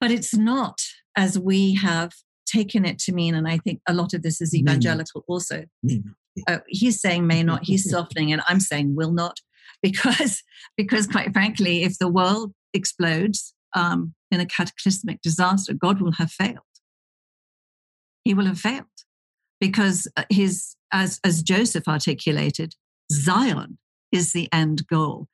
[0.00, 0.80] but it's not
[1.16, 2.12] as we have
[2.46, 5.64] taken it to mean and i think a lot of this is evangelical also
[6.46, 9.40] uh, he's saying may not he's softening and i'm saying will not
[9.82, 10.42] because
[10.76, 16.30] because quite frankly if the world explodes um, in a cataclysmic disaster god will have
[16.30, 16.58] failed.
[18.24, 18.84] He will have failed
[19.60, 22.74] because uh, his as as Joseph articulated,
[23.12, 23.78] Zion
[24.16, 25.28] is the end goal.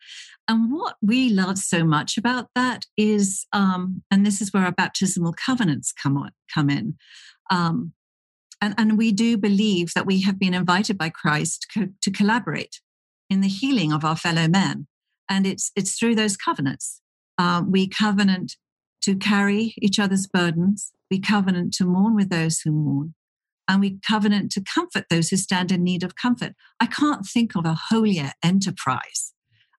[0.48, 4.72] And what we love so much about that is, um, and this is where our
[4.72, 6.96] baptismal covenants come on, come in.
[7.50, 7.94] Um,
[8.64, 12.80] And, and we do believe that we have been invited by Christ co- to collaborate
[13.28, 14.86] in the healing of our fellow men.
[15.28, 17.00] And it's, it's through those covenants.
[17.38, 18.56] Uh, we covenant
[19.00, 20.92] to carry each other's burdens.
[21.10, 23.14] We covenant to mourn with those who mourn.
[23.72, 26.52] And we covenant to comfort those who stand in need of comfort.
[26.78, 29.32] I can't think of a holier enterprise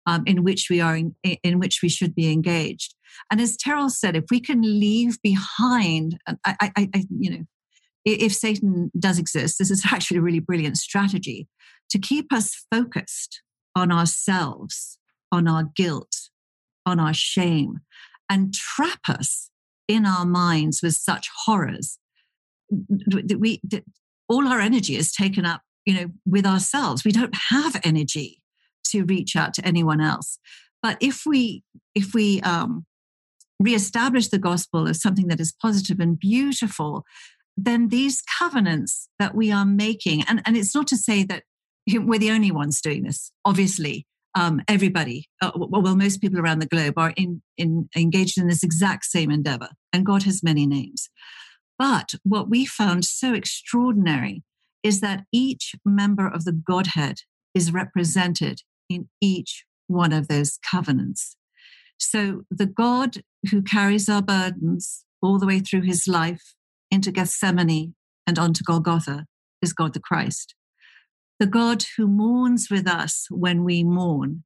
[0.08, 2.96] um, in which we are in, in, which we should be engaged.
[3.30, 7.44] And as Terryl said, if we can leave behind, I, I, I, you know,
[8.04, 11.48] if Satan does exist, this is actually a really brilliant strategy
[11.92, 13.44] to keep us focused
[13.76, 14.98] on ourselves,
[15.32, 16.16] on our guilt,
[16.84, 17.82] on our shame,
[18.28, 19.52] and trap us
[19.88, 22.00] in our minds with such horrors.
[23.38, 23.62] We,
[24.30, 27.04] all our energy is taken up, you know, with ourselves.
[27.04, 28.42] We don't have energy
[28.88, 30.40] to reach out to anyone else.
[30.82, 31.64] But if we
[31.96, 32.86] if we um,
[33.60, 37.06] reestablish the gospel as something that is positive and beautiful,
[37.56, 41.44] then these covenants that we are making, and, and it's not to say that
[41.94, 44.06] we're the only ones doing this, obviously.
[44.36, 48.64] Um, everybody, uh, well, most people around the globe are in, in, engaged in this
[48.64, 51.08] exact same endeavor, and God has many names.
[51.78, 54.44] But what we found so extraordinary
[54.84, 57.20] is that each member of the Godhead
[57.54, 61.36] is represented in each one of those covenants.
[61.98, 66.54] So the God who carries our burdens all the way through his life
[66.92, 67.96] into Gethsemane
[68.28, 69.26] and onto Golgotha
[69.62, 70.56] is God the Christ.
[71.40, 74.44] The God who mourns with us when we mourn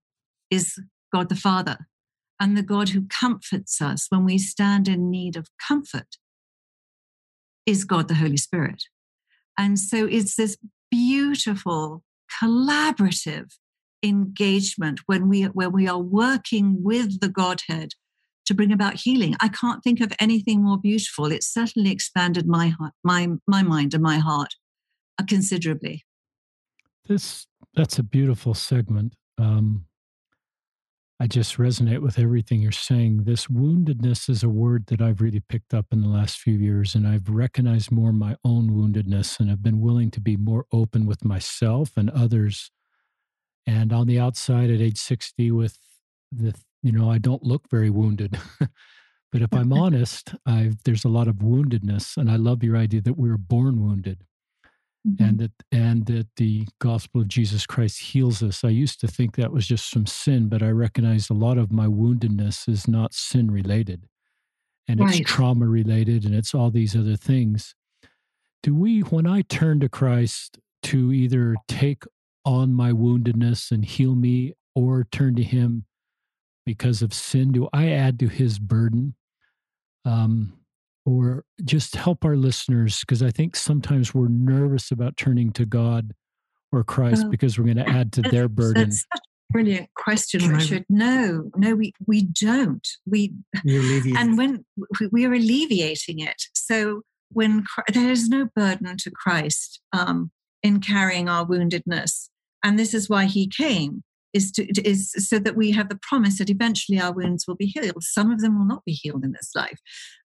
[0.50, 0.80] is
[1.14, 1.88] God the Father.
[2.40, 6.18] And the God who comforts us when we stand in need of comfort
[7.68, 8.86] is God the Holy Spirit.
[9.58, 10.58] And so it's this
[10.90, 12.04] beautiful,
[12.42, 13.52] collaborative
[14.04, 17.90] engagement when we when we are working with the Godhead
[18.46, 19.36] to bring about healing.
[19.42, 21.32] I can't think of anything more beautiful.
[21.32, 24.56] It certainly expanded my heart, my my mind and my heart
[25.20, 26.06] uh, considerably.
[27.08, 29.16] This that's a beautiful segment.
[29.38, 29.87] Um,
[31.20, 33.24] I just resonate with everything you're saying.
[33.24, 36.94] This woundedness is a word that I've really picked up in the last few years,
[36.94, 41.08] and I've recognized more my own woundedness and have been willing to be more open
[41.08, 42.70] with myself and others.
[43.66, 45.80] And on the outside at age 60, with
[46.32, 46.54] the
[46.84, 48.40] you know, I don't look very wounded.
[48.60, 52.18] but if I'm honest, I've, there's a lot of woundedness.
[52.18, 54.24] And I love your idea that we were born wounded.
[55.08, 55.24] Mm-hmm.
[55.24, 58.64] And that and that the gospel of Jesus Christ heals us.
[58.64, 61.72] I used to think that was just from sin, but I recognize a lot of
[61.72, 64.08] my woundedness is not sin related,
[64.88, 65.22] and right.
[65.22, 67.74] it's trauma related, and it's all these other things.
[68.64, 72.04] Do we, when I turn to Christ, to either take
[72.44, 75.86] on my woundedness and heal me, or turn to Him
[76.68, 77.54] because of sin?
[77.54, 79.16] Do I add to his burden?
[80.04, 80.60] Um,
[81.08, 86.14] or just help our listeners because I think sometimes we're nervous about turning to God
[86.74, 88.90] or Christ oh, because we're going to add to their burden.
[88.90, 90.82] That's such a brilliant question, Can Richard.
[90.82, 92.86] I, no, no, we we don't.
[93.06, 93.34] We
[93.66, 94.66] and when
[95.14, 96.44] we are alleviating it.
[96.54, 102.28] So when there is no burden to Christ um, in carrying our woundedness,
[102.66, 104.04] and this is why He came
[104.38, 104.62] is to
[104.94, 108.04] is so that we have the promise that eventually our wounds will be healed.
[108.04, 109.80] Some of them will not be healed in this life,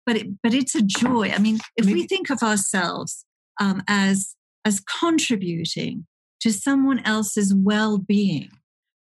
[0.06, 1.32] but it, but it's a joy.
[1.32, 3.26] I mean, if we think of ourselves
[3.60, 6.06] um, as as contributing
[6.41, 8.50] to someone else's well-being,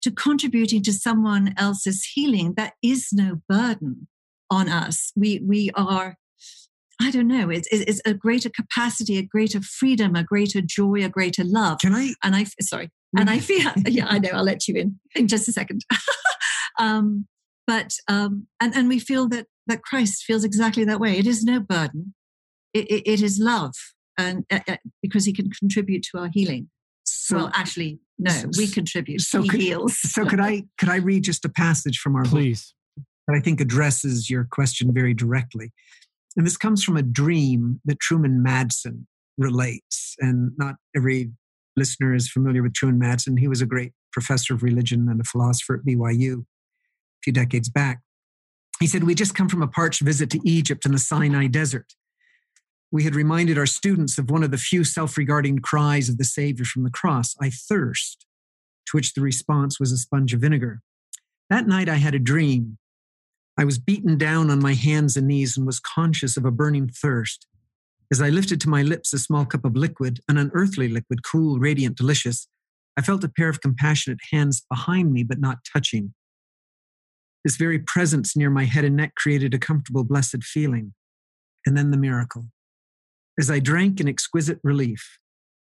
[0.01, 4.07] to contributing to someone else's healing, that is no burden
[4.49, 5.11] on us.
[5.15, 6.17] We we are
[7.01, 7.49] I don't know.
[7.49, 11.79] It's, it's a greater capacity, a greater freedom, a greater joy, a greater love.
[11.79, 12.13] Can I?
[12.23, 14.29] And I sorry, and I feel yeah, I know.
[14.33, 15.85] I'll let you in in just a second.
[16.79, 17.27] um,
[17.67, 21.17] but um, and and we feel that that Christ feels exactly that way.
[21.17, 22.13] It is no burden.
[22.73, 23.73] It, it, it is love,
[24.17, 26.69] and uh, uh, because He can contribute to our healing.
[27.05, 29.21] So, well, actually, no, we contribute.
[29.21, 29.97] So he could, heals.
[29.97, 33.39] so could I could I read just a passage from our please book that I
[33.39, 35.71] think addresses your question very directly.
[36.35, 39.05] And this comes from a dream that Truman Madsen
[39.37, 40.15] relates.
[40.19, 41.31] And not every
[41.75, 43.39] listener is familiar with Truman Madsen.
[43.39, 46.45] He was a great professor of religion and a philosopher at BYU a
[47.23, 48.01] few decades back.
[48.79, 51.93] He said, We just come from a parched visit to Egypt and the Sinai Desert.
[52.91, 56.23] We had reminded our students of one of the few self regarding cries of the
[56.23, 58.25] Savior from the cross I thirst,
[58.87, 60.81] to which the response was a sponge of vinegar.
[61.49, 62.77] That night I had a dream
[63.57, 66.89] I was beaten down on my hands and knees and was conscious of a burning
[66.89, 67.47] thirst.
[68.11, 71.57] As I lifted to my lips a small cup of liquid, an unearthly liquid, cool,
[71.59, 72.47] radiant, delicious,
[72.97, 76.13] I felt a pair of compassionate hands behind me but not touching.
[77.43, 80.93] This very presence near my head and neck created a comfortable, blessed feeling.
[81.65, 82.45] And then the miracle.
[83.39, 85.19] As I drank in exquisite relief,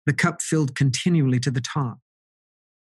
[0.06, 1.98] the cup filled continually to the top.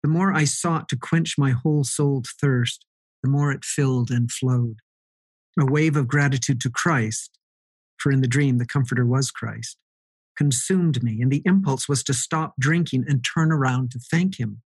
[0.01, 2.85] The more I sought to quench my whole souled thirst,
[3.21, 4.77] the more it filled and flowed.
[5.59, 7.37] A wave of gratitude to Christ,
[8.01, 9.77] for in the dream the Comforter was Christ,
[10.37, 14.61] consumed me, and the impulse was to stop drinking and turn around to thank Him.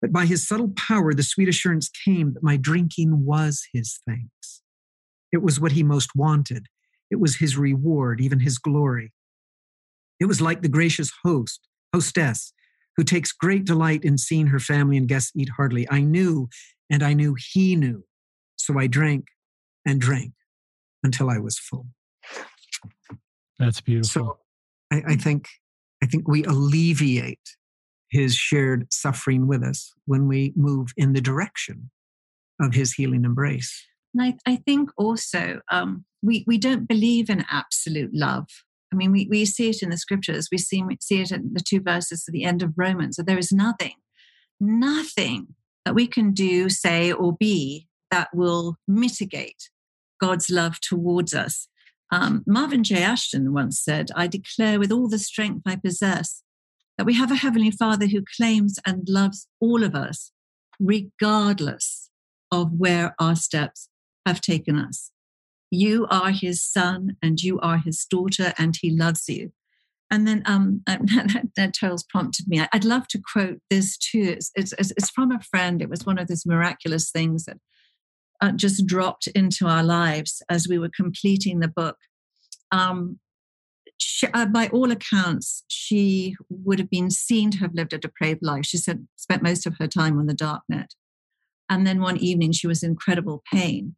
[0.00, 4.62] But by His subtle power, the sweet assurance came that my drinking was His thanks.
[5.32, 6.66] It was what He most wanted,
[7.10, 9.12] it was His reward, even His glory.
[10.18, 12.52] It was like the gracious host, hostess,
[12.96, 15.86] who takes great delight in seeing her family and guests eat heartily.
[15.90, 16.48] I knew,
[16.90, 18.04] and I knew he knew.
[18.56, 19.26] So I drank
[19.86, 20.32] and drank
[21.02, 21.86] until I was full.
[23.58, 24.22] That's beautiful.
[24.22, 24.38] So
[24.92, 25.48] I, I think
[26.02, 27.56] I think we alleviate
[28.10, 31.90] his shared suffering with us when we move in the direction
[32.60, 33.84] of his healing embrace.
[34.14, 38.46] And I, I think also um, we, we don't believe in absolute love.
[38.92, 40.48] I mean, we, we see it in the scriptures.
[40.50, 43.16] We see, see it in the two verses at the end of Romans.
[43.16, 43.94] that there is nothing,
[44.60, 45.48] nothing
[45.84, 49.70] that we can do, say, or be that will mitigate
[50.20, 51.68] God's love towards us.
[52.10, 53.02] Um, Marvin J.
[53.02, 56.42] Ashton once said, I declare with all the strength I possess
[56.96, 60.32] that we have a Heavenly Father who claims and loves all of us,
[60.78, 62.10] regardless
[62.50, 63.88] of where our steps
[64.24, 65.10] have taken us.
[65.70, 69.52] You are his son and you are his daughter, and he loves you.
[70.10, 72.64] And then um, that, Terryl's prompted me.
[72.72, 74.36] I'd love to quote this too.
[74.36, 75.82] It's, it's, it's from a friend.
[75.82, 77.58] It was one of those miraculous things that
[78.40, 81.96] uh, just dropped into our lives as we were completing the book.
[82.72, 83.18] Um,
[83.98, 88.42] she, uh, by all accounts, she would have been seen to have lived a depraved
[88.42, 88.66] life.
[88.66, 90.94] She said, spent most of her time on the dark net.
[91.68, 93.96] And then one evening, she was in incredible pain.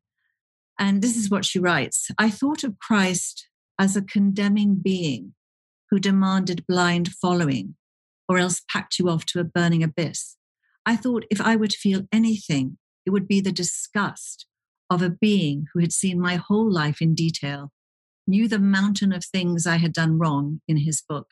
[0.78, 5.34] And this is what she writes I thought of Christ as a condemning being
[5.91, 7.74] who demanded blind following
[8.28, 10.36] or else packed you off to a burning abyss.
[10.84, 12.78] I thought if I were to feel anything,
[13.09, 14.46] it would be the disgust
[14.88, 17.72] of a being who had seen my whole life in detail,
[18.26, 21.30] knew the mountain of things I had done wrong in his book,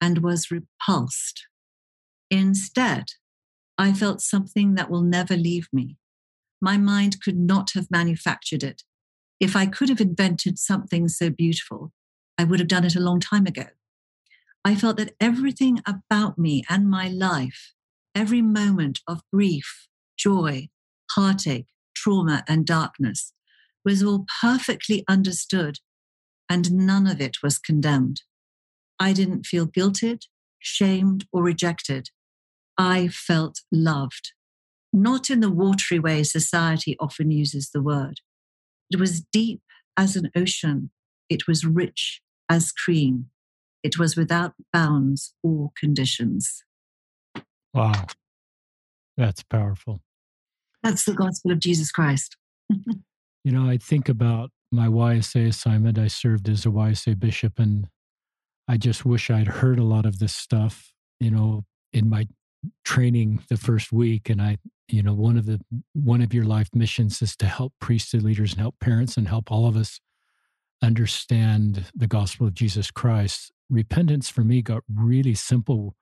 [0.00, 1.46] and was repulsed.
[2.30, 3.06] Instead,
[3.76, 5.98] I felt something that will never leave me
[6.60, 8.82] my mind could not have manufactured it.
[9.40, 11.92] If I could have invented something so beautiful,
[12.36, 13.66] I would have done it a long time ago.
[14.64, 17.74] I felt that everything about me and my life,
[18.14, 20.68] every moment of grief, joy,
[21.14, 23.32] heartache, trauma, and darkness,
[23.84, 25.78] was all perfectly understood,
[26.48, 28.22] and none of it was condemned.
[28.98, 30.22] I didn't feel guilted,
[30.58, 32.10] shamed, or rejected.
[32.76, 34.32] I felt loved
[34.92, 38.20] not in the watery way society often uses the word.
[38.90, 39.60] It was deep
[39.96, 40.90] as an ocean,
[41.28, 43.26] it was rich as cream,
[43.82, 46.64] it was without bounds or conditions.
[47.74, 48.06] Wow.
[49.16, 50.00] That's powerful.
[50.82, 52.36] That's the gospel of Jesus Christ.
[52.70, 55.98] you know, I think about my YSA assignment.
[55.98, 57.88] I served as a YSA bishop, and
[58.68, 62.28] I just wish I'd heard a lot of this stuff, you know, in my
[62.84, 64.56] training the first week and i
[64.88, 65.60] you know one of the
[65.92, 69.50] one of your life missions is to help priesthood leaders and help parents and help
[69.50, 70.00] all of us
[70.82, 75.94] understand the gospel of jesus christ repentance for me got really simple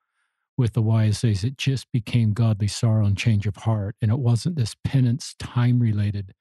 [0.56, 4.56] with the ysas it just became godly sorrow and change of heart and it wasn't
[4.56, 6.32] this penance time related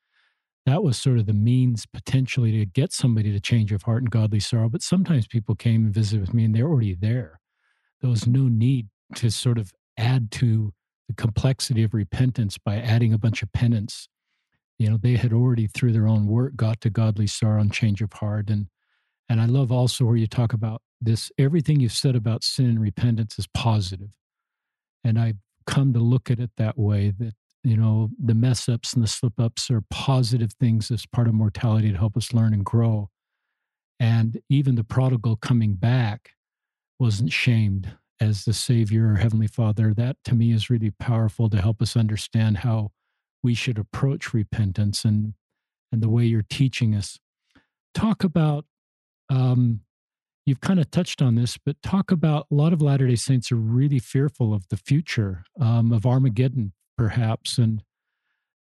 [0.66, 4.11] that was sort of the means potentially to get somebody to change of heart and
[4.11, 7.39] godly sorrow but sometimes people came and visited with me and they're already there
[8.01, 10.74] there was no need to sort of add to
[11.07, 14.07] the complexity of repentance by adding a bunch of penance.
[14.78, 18.01] You know, they had already through their own work got to godly sorrow and change
[18.01, 18.49] of heart.
[18.49, 18.68] And
[19.28, 22.82] and I love also where you talk about this, everything you've said about sin and
[22.82, 24.10] repentance is positive.
[25.03, 25.38] And I've
[25.68, 27.34] come to look at it that way that,
[27.64, 31.34] you know, the mess ups and the slip ups are positive things as part of
[31.34, 33.10] mortality to help us learn and grow.
[33.99, 36.32] And even the prodigal coming back
[36.99, 41.62] wasn't shamed as the Savior or Heavenly Father, that to me is really powerful to
[41.62, 42.91] help us understand how
[43.43, 45.34] we should approach repentance and
[45.91, 47.20] and the way you're teaching us.
[47.93, 48.66] Talk about
[49.30, 49.82] um,
[50.46, 53.52] you've kind of touched on this, but talk about a lot of Latter Day Saints
[53.52, 57.84] are really fearful of the future um, of Armageddon, perhaps, and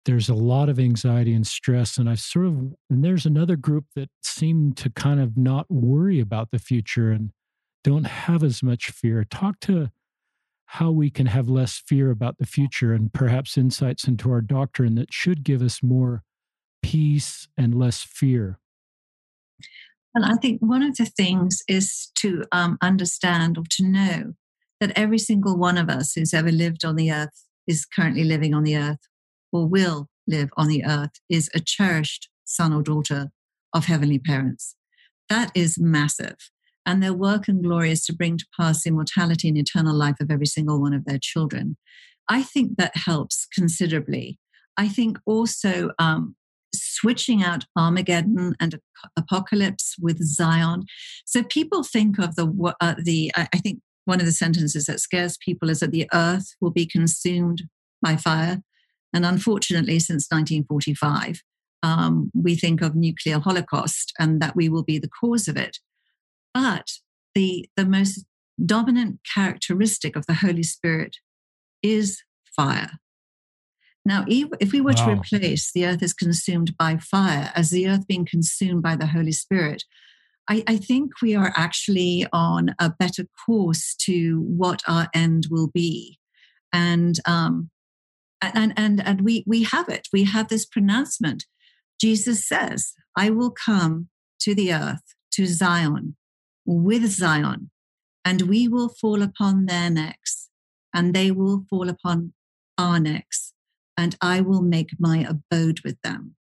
[0.05, 1.97] there's a lot of anxiety and stress.
[1.97, 2.53] And I've sort of
[2.89, 7.31] and there's another group that seem to kind of not worry about the future and
[7.83, 9.23] don't have as much fear.
[9.23, 9.89] Talk to
[10.67, 14.95] how we can have less fear about the future and perhaps insights into our doctrine
[14.95, 16.23] that should give us more
[16.81, 18.59] peace and less fear.
[20.15, 24.33] And I think one of the things is to um, understand or to know
[24.79, 28.53] that every single one of us who's ever lived on the earth, is currently living
[28.53, 28.99] on the earth,
[29.51, 33.31] or will live on the earth, is a cherished son or daughter
[33.73, 34.75] of heavenly parents.
[35.29, 36.35] That is massive.
[36.85, 40.29] And their work and glory is to bring to pass immortality and eternal life of
[40.29, 41.77] every single one of their children.
[42.29, 44.39] I think that helps considerably.
[44.77, 46.35] I think also um,
[46.73, 48.79] switching out Armageddon and
[49.17, 50.85] apocalypse with Zion.
[51.25, 55.37] So people think of the uh, the I think one of the sentences that scares
[55.37, 57.63] people is that the earth will be consumed
[58.01, 58.61] by fire.
[59.13, 61.41] And unfortunately, since 1945,
[61.83, 65.77] um, we think of nuclear holocaust and that we will be the cause of it.
[66.53, 66.87] But
[67.33, 68.25] the, the most
[68.63, 71.17] dominant characteristic of the Holy Spirit
[71.81, 72.21] is
[72.55, 72.91] fire.
[74.05, 75.05] Now, if we were wow.
[75.05, 79.07] to replace the earth is consumed by fire as the earth being consumed by the
[79.07, 79.83] Holy Spirit,
[80.47, 85.69] I, I, think we are actually on a better course to what our end will
[85.73, 86.19] be.
[86.71, 87.71] And um,
[88.41, 90.07] and and and we we have it.
[90.13, 91.45] We have this pronouncement.
[91.99, 94.09] Jesus says, "I will come
[94.41, 96.15] to the earth, to Zion,
[96.65, 97.71] with Zion,
[98.23, 100.49] and we will fall upon their necks,
[100.93, 102.33] and they will fall upon
[102.77, 103.53] our necks,
[103.97, 106.35] and I will make my abode with them."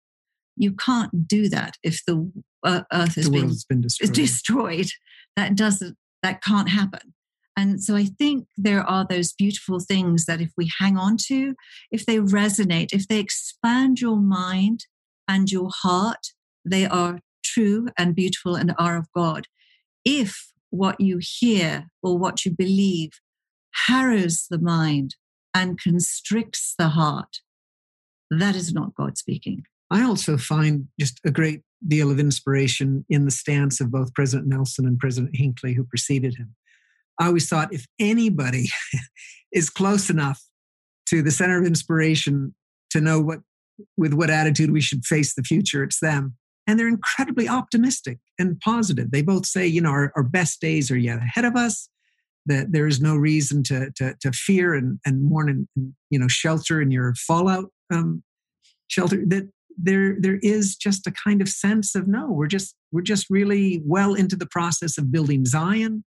[0.56, 2.30] You can't do that if the
[2.62, 4.12] uh, Earth has been, been destroyed.
[4.12, 4.90] destroyed.
[5.36, 5.96] That doesn't.
[6.22, 7.14] That can't happen.
[7.56, 11.54] And so I think there are those beautiful things that if we hang on to,
[11.90, 14.86] if they resonate, if they expand your mind
[15.28, 16.28] and your heart,
[16.64, 19.46] they are true and beautiful and are of God.
[20.04, 23.10] If what you hear or what you believe
[23.86, 25.16] harrows the mind
[25.54, 27.38] and constricts the heart,
[28.30, 29.64] that is not God speaking.
[29.90, 34.48] I also find just a great deal of inspiration in the stance of both President
[34.48, 36.54] Nelson and President Hinckley, who preceded him.
[37.18, 38.68] I always thought if anybody
[39.52, 40.40] is close enough
[41.06, 42.54] to the center of inspiration
[42.90, 43.40] to know what
[43.96, 46.36] with what attitude we should face the future, it's them.
[46.66, 49.10] And they're incredibly optimistic and positive.
[49.10, 51.88] They both say, you know, our, our best days are yet ahead of us,
[52.46, 56.28] that there is no reason to, to, to fear and, and mourn and, you know,
[56.28, 58.22] shelter in your fallout um,
[58.88, 59.48] shelter, that
[59.82, 63.80] there there is just a kind of sense of no we're just we're just really
[63.84, 66.04] well into the process of building zion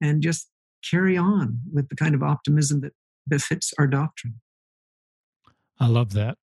[0.00, 0.48] and just
[0.88, 2.92] carry on with the kind of optimism that
[3.26, 4.40] befits our doctrine.
[5.80, 6.36] I love that.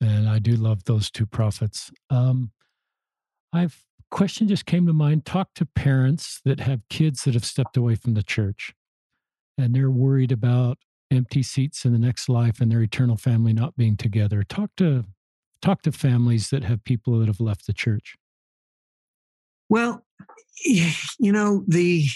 [0.00, 1.90] And i do love those two prophets.
[2.10, 2.50] Um
[3.52, 7.76] i've question just came to mind talk to parents that have kids that have stepped
[7.76, 8.74] away from the church
[9.56, 10.78] and they're worried about
[11.10, 15.04] empty seats in the next life and their eternal family not being together talk to
[15.60, 18.16] talk to families that have people that have left the church?
[19.68, 20.04] Well,
[20.64, 22.06] you know, the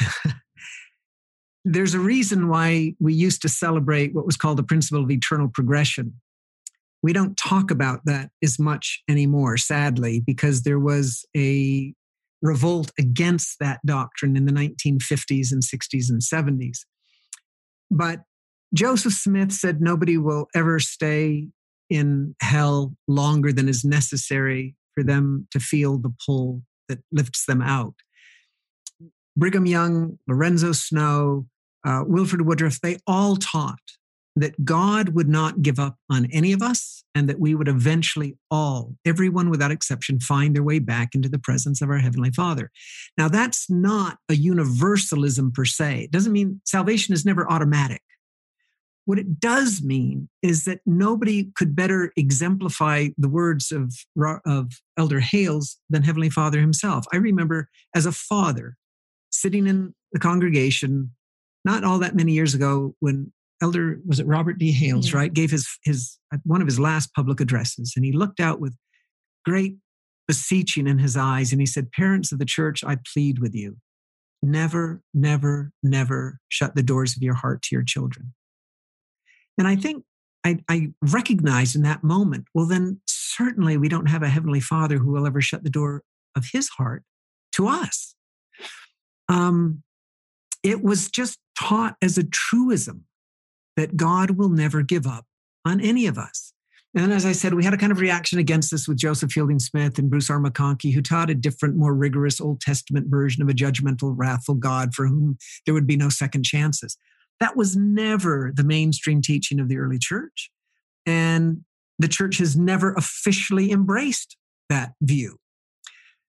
[1.64, 5.48] there's a reason why we used to celebrate what was called the principle of eternal
[5.48, 6.20] progression.
[7.02, 11.94] We don't talk about that as much anymore, sadly, because there was a
[12.42, 16.78] revolt against that doctrine in the 1950s and 60s and 70s.
[17.90, 18.20] But
[18.74, 21.48] Joseph Smith said nobody will ever stay
[21.88, 27.62] in hell longer than is necessary for them to feel the pull that lifts them
[27.62, 27.94] out.
[29.36, 31.46] Brigham Young, Lorenzo Snow,
[31.86, 33.78] uh, Wilford Woodruff, they all taught
[34.42, 38.36] that God would not give up on any of us and that we would eventually
[38.50, 42.70] all, everyone without exception, find their way back into the presence of our Heavenly Father.
[43.16, 46.04] Now, that's not a universalism per se.
[46.04, 48.02] It doesn't mean salvation is never automatic.
[49.06, 53.94] What it does mean is that nobody could better exemplify the words of,
[54.44, 57.06] of Elder Hales than Heavenly Father himself.
[57.10, 58.76] I remember as a father
[59.30, 61.12] sitting in the congregation
[61.64, 64.72] not all that many years ago when Elder, was it Robert D.
[64.72, 65.18] Hales, yeah.
[65.18, 67.94] right, gave his, his one of his last public addresses.
[67.96, 68.74] And he looked out with
[69.44, 69.76] great
[70.28, 73.78] beseeching in his eyes and he said, Parents of the church, I plead with you.
[74.42, 78.34] Never, never, never shut the doors of your heart to your children.
[79.56, 80.04] And I think
[80.44, 84.98] I, I recognized in that moment, well, then certainly we don't have a Heavenly Father
[84.98, 86.04] who will ever shut the door
[86.36, 87.02] of his heart
[87.52, 88.14] to us.
[89.28, 89.82] Um,
[90.62, 93.04] it was just taught as a truism
[93.78, 95.24] that God will never give up
[95.64, 96.52] on any of us.
[96.96, 99.60] And as I said, we had a kind of reaction against this with Joseph Fielding
[99.60, 100.40] Smith and Bruce R.
[100.40, 104.94] McConkie, who taught a different, more rigorous Old Testament version of a judgmental, wrathful God
[104.94, 106.96] for whom there would be no second chances.
[107.38, 110.50] That was never the mainstream teaching of the early church.
[111.06, 111.64] And
[112.00, 114.36] the church has never officially embraced
[114.68, 115.38] that view.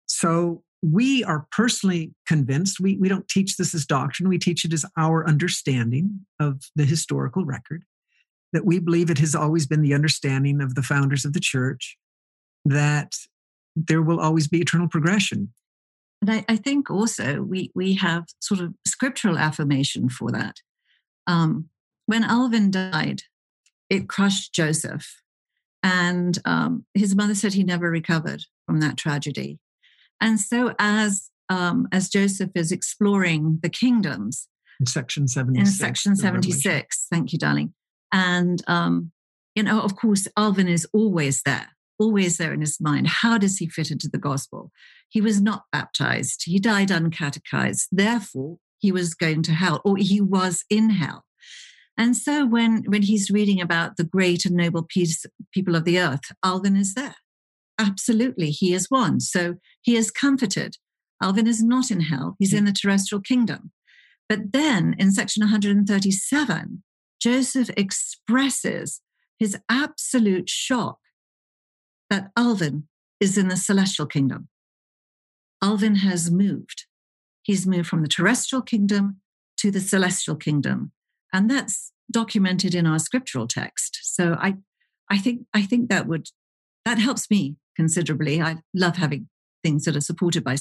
[0.05, 4.73] So we are personally convinced, we, we don't teach this as doctrine, we teach it
[4.73, 7.83] as our understanding of the historical record,
[8.51, 11.97] that we believe it has always been the understanding of the founders of the church
[12.65, 13.13] that
[13.77, 15.53] there will always be eternal progression.
[16.21, 20.57] And I, I think also we, we have sort of scriptural affirmation for that.
[21.27, 21.69] Um,
[22.07, 23.23] when Alvin died,
[23.89, 25.21] it crushed Joseph.
[25.81, 29.59] And um, his mother said he never recovered from that tragedy.
[30.23, 34.47] And so, as um, as Joseph is exploring the kingdoms
[34.79, 37.73] in section seventy in section seventy six, thank you, darling.
[38.11, 39.11] And um,
[39.53, 41.67] you know, of course, Alvin is always there,
[41.99, 43.07] always there in his mind.
[43.07, 44.71] How does he fit into the gospel?
[45.09, 46.43] He was not baptized.
[46.45, 47.87] He died uncatechized.
[47.91, 51.25] Therefore, he was going to hell, or he was in hell.
[51.97, 55.99] And so when, when he's reading about the great and noble peace, people of the
[55.99, 57.15] earth, Alvin is there.
[57.79, 59.19] Absolutely, he is one.
[59.19, 60.77] So he is comforted.
[61.21, 62.59] Alvin is not in hell, he's hmm.
[62.59, 63.71] in the terrestrial kingdom.
[64.29, 66.83] But then in section 137,
[67.21, 69.01] Joseph expresses
[69.37, 70.99] his absolute shock
[72.09, 72.87] that Alvin
[73.19, 74.49] is in the celestial kingdom.
[75.61, 76.85] Alvin has moved.
[77.41, 79.21] He's moved from the terrestrial kingdom
[79.57, 80.91] to the celestial kingdom
[81.31, 84.55] and that's documented in our scriptural text so i
[85.09, 86.27] i think i think that would
[86.85, 89.27] that helps me considerably i love having
[89.63, 90.55] things that are supported by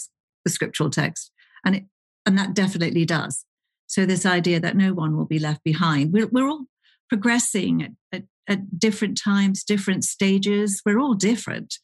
[0.44, 1.30] the scriptural text
[1.64, 1.84] and it
[2.24, 3.44] and that definitely does
[3.86, 6.66] so this idea that no one will be left behind we're, we're all
[7.08, 11.74] progressing at, at, at different times different stages we're all different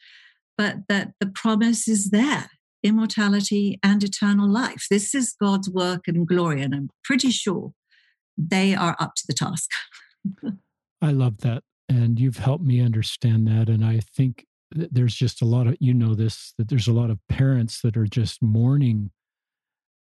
[0.57, 2.51] but that the promise is there
[2.85, 7.73] immortality and eternal life this is god's work and glory and i'm pretty sure
[8.39, 9.71] they are up to the task.
[11.03, 11.65] I love that.
[11.89, 13.69] And you've helped me understand that.
[13.69, 17.11] And I think there's just a lot of, you know, this, that there's a lot
[17.11, 19.11] of parents that are just mourning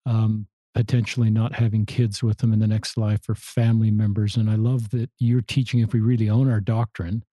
[0.06, 4.36] um, potentially not having kids with them in the next life or family members.
[4.36, 7.24] And I love that you're teaching if we really own our doctrine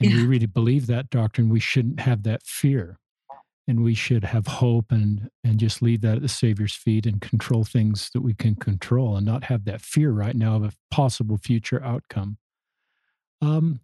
[0.00, 0.16] and yeah.
[0.16, 2.98] we really believe that doctrine, we shouldn't have that fear
[3.70, 7.20] and we should have hope and and just leave that at the savior's feet and
[7.20, 10.72] control things that we can control and not have that fear right now of a
[10.90, 12.36] possible future outcome
[13.40, 13.80] um,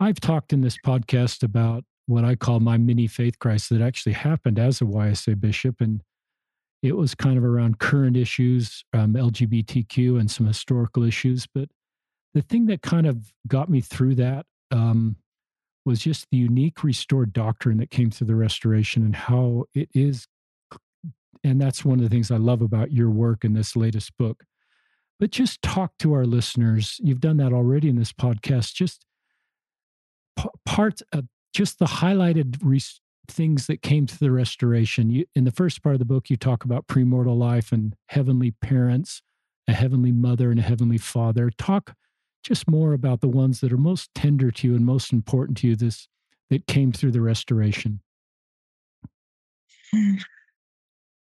[0.00, 4.12] i've talked in this podcast about what i call my mini faith crisis that actually
[4.12, 6.02] happened as a ysa bishop and
[6.82, 11.68] it was kind of around current issues um, lgbtq and some historical issues but
[12.34, 15.16] the thing that kind of got me through that um,
[15.84, 20.26] was just the unique restored doctrine that came through the restoration and how it is
[21.44, 24.44] and that's one of the things i love about your work in this latest book.
[25.18, 29.04] But just talk to our listeners you've done that already in this podcast just
[30.36, 35.10] p- parts of just the highlighted res- things that came to the restoration.
[35.10, 38.50] You, in the first part of the book you talk about premortal life and heavenly
[38.50, 39.22] parents
[39.68, 41.50] a heavenly mother and a heavenly father.
[41.50, 41.94] Talk
[42.42, 45.68] just more about the ones that are most tender to you and most important to
[45.68, 46.08] you this
[46.50, 48.00] that came through the restoration.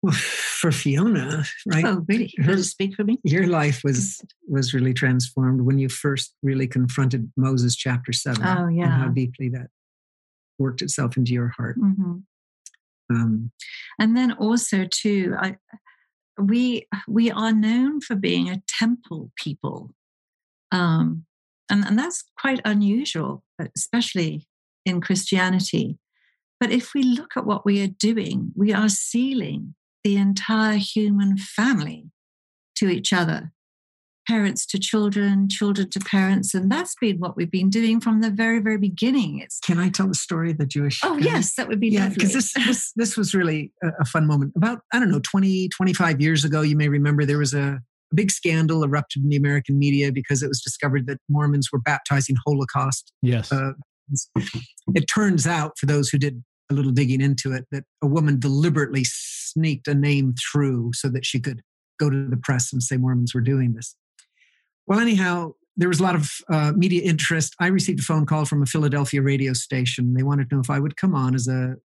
[0.02, 1.84] Well, for fiona right?
[1.84, 3.18] Oh really her, speak for me?
[3.24, 8.68] your life was was really transformed when you first really confronted moses chapter 7 oh
[8.68, 9.68] yeah and how deeply that
[10.58, 12.16] worked itself into your heart mm-hmm.
[13.10, 13.50] um,
[13.98, 15.56] and then also too I,
[16.38, 19.90] we we are known for being a temple people
[20.72, 21.24] um,
[21.70, 23.42] and, and that's quite unusual,
[23.76, 24.46] especially
[24.84, 25.98] in Christianity.
[26.60, 31.36] But if we look at what we are doing, we are sealing the entire human
[31.36, 32.10] family
[32.76, 33.52] to each other
[34.26, 38.30] parents to children, children to parents, and that's been what we've been doing from the
[38.30, 39.38] very, very beginning.
[39.38, 41.00] It's can I tell the story of the Jewish?
[41.02, 41.24] Oh family?
[41.24, 44.52] yes, that would be yeah, because this, this this was really a, a, fun moment.
[44.56, 47.80] About I don't know 20, 25 years ago, you may remember there was a
[48.12, 51.80] a big scandal erupted in the American media because it was discovered that Mormons were
[51.80, 53.12] baptizing Holocaust.
[53.22, 53.50] Yes.
[53.50, 53.72] Uh,
[54.94, 58.38] it turns out, for those who did a little digging into it, that a woman
[58.38, 61.62] deliberately sneaked a name through so that she could
[61.98, 63.96] go to the press and say Mormons were doing this.
[64.86, 67.54] Well, anyhow, there was a lot of uh, media interest.
[67.60, 70.14] I received a phone call from a Philadelphia radio station.
[70.14, 71.76] They wanted to know if I would come on as a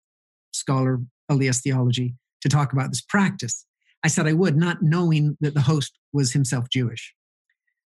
[0.52, 3.66] scholar, of LDS theology, to talk about this practice.
[4.04, 7.14] I said I would, not knowing that the host was himself Jewish.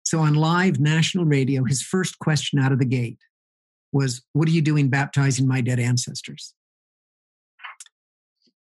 [0.05, 3.19] So on live national radio, his first question out of the gate
[3.93, 6.55] was, What are you doing baptizing my dead ancestors?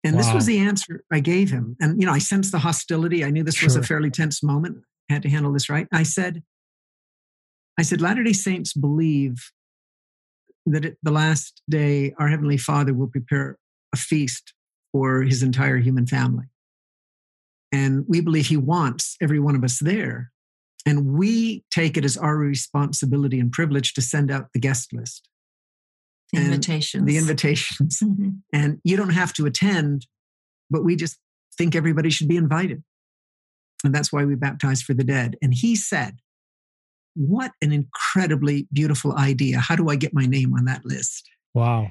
[0.05, 0.22] And wow.
[0.22, 1.76] this was the answer I gave him.
[1.80, 3.24] And, you know, I sensed the hostility.
[3.24, 3.66] I knew this sure.
[3.66, 4.78] was a fairly tense moment.
[5.11, 5.86] I had to handle this right.
[5.92, 6.42] I said,
[7.78, 9.50] I said, Latter day Saints believe
[10.66, 13.59] that at the last day, our Heavenly Father will prepare
[13.92, 14.55] a feast
[14.92, 16.46] for his entire human family.
[17.72, 20.30] And we believe he wants every one of us there.
[20.86, 25.28] And we take it as our responsibility and privilege to send out the guest list.
[26.32, 27.07] The invitations.
[27.07, 27.98] The invitations.
[28.00, 28.30] Mm-hmm.
[28.52, 30.07] And you don't have to attend,
[30.70, 31.18] but we just
[31.57, 32.82] think everybody should be invited.
[33.85, 35.37] And that's why we baptize for the dead.
[35.43, 36.16] And he said,
[37.14, 39.59] What an incredibly beautiful idea.
[39.59, 41.28] How do I get my name on that list?
[41.53, 41.91] Wow.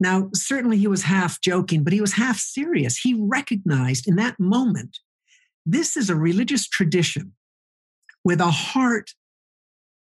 [0.00, 2.98] Now, certainly he was half joking, but he was half serious.
[2.98, 4.98] He recognized in that moment
[5.64, 7.32] this is a religious tradition
[8.24, 9.12] with a heart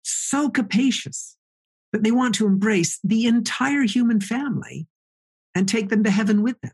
[0.02, 1.36] so capacious
[1.92, 4.88] that they want to embrace the entire human family
[5.54, 6.72] and take them to heaven with them.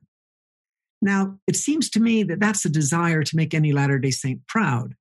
[1.01, 4.47] Now, it seems to me that that's a desire to make any Latter day Saint
[4.47, 4.95] proud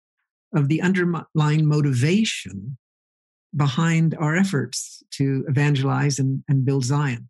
[0.55, 2.77] of the underlying motivation
[3.55, 7.29] behind our efforts to evangelize and, and build Zion.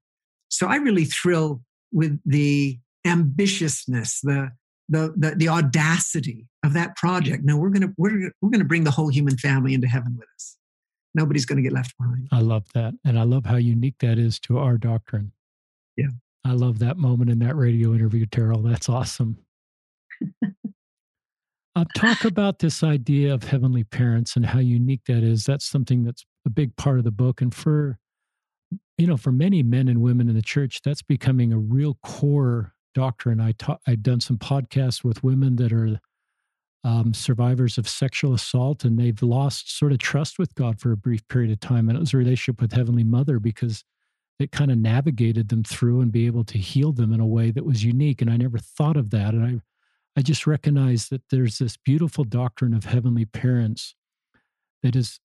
[0.49, 1.61] So I really thrill
[1.91, 4.51] with the ambitiousness, the,
[4.89, 7.43] the, the, the audacity of that project.
[7.43, 10.57] No, we're gonna we're, we're gonna bring the whole human family into heaven with us.
[11.15, 12.27] Nobody's gonna get left behind.
[12.31, 12.93] I love that.
[13.05, 15.31] And I love how unique that is to our doctrine.
[15.95, 16.07] Yeah.
[16.45, 18.67] I love that moment in that radio interview, Terryl.
[18.67, 19.37] That's awesome.
[21.75, 25.43] uh, talk about this idea of heavenly parents and how unique that is.
[25.45, 27.41] That's something that's a big part of the book.
[27.41, 27.97] And for,
[28.97, 32.73] you know, for many men and women in the church, that's becoming a real core
[32.95, 33.39] doctrine.
[33.39, 35.99] I ta- I've done some podcasts with women that are
[36.83, 40.97] um, survivors of sexual assault, and they've lost sort of trust with God for a
[40.97, 41.89] brief period of time.
[41.89, 43.83] And it was a relationship with Heavenly Mother because
[44.39, 47.51] it kind of navigated them through and be able to heal them in a way
[47.51, 48.21] that was unique.
[48.21, 49.33] And I never thought of that.
[49.33, 53.95] And I, I just recognize that there's this beautiful doctrine of heavenly parents
[54.83, 55.19] that is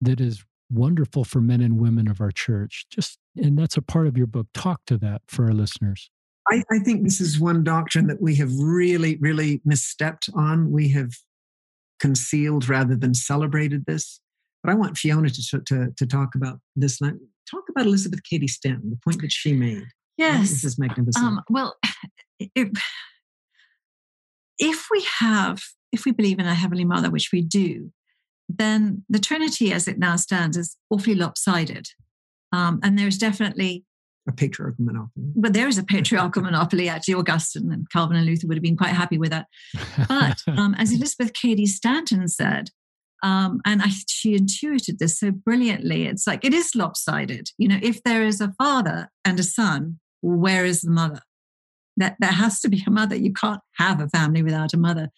[0.00, 2.86] that is wonderful for men and women of our church.
[2.90, 4.48] Just and that's a part of your book.
[4.52, 6.10] Talk to that for our listeners.
[6.48, 10.70] I, I think this is one doctrine that we have really, really misstepped on.
[10.70, 11.12] We have
[11.98, 14.20] concealed rather than celebrated this.
[14.62, 17.00] But I want Fiona to, to, to talk about this
[17.50, 19.86] talk about Elizabeth Cady Stanton, the point that she made.
[20.16, 20.50] Yes.
[20.50, 21.24] This is magnificent.
[21.24, 21.76] Um, well,
[22.38, 22.68] if,
[24.58, 25.60] if we have,
[25.92, 27.92] if we believe in a Heavenly Mother, which we do,
[28.48, 31.88] then the Trinity as it now stands is awfully lopsided.
[32.52, 33.84] Um, and there's definitely
[34.28, 35.32] a patriarchal monopoly.
[35.36, 36.88] But there is a patriarchal monopoly.
[36.88, 39.46] Actually, Augustine and Calvin and Luther would have been quite happy with that.
[40.08, 42.70] But um, as Elizabeth Cady Stanton said,
[43.22, 46.06] um, and I, she intuited this so brilliantly.
[46.06, 47.50] It's like it is lopsided.
[47.58, 51.20] You know, if there is a father and a son, where is the mother?
[51.96, 53.16] That there has to be a mother.
[53.16, 55.10] You can't have a family without a mother.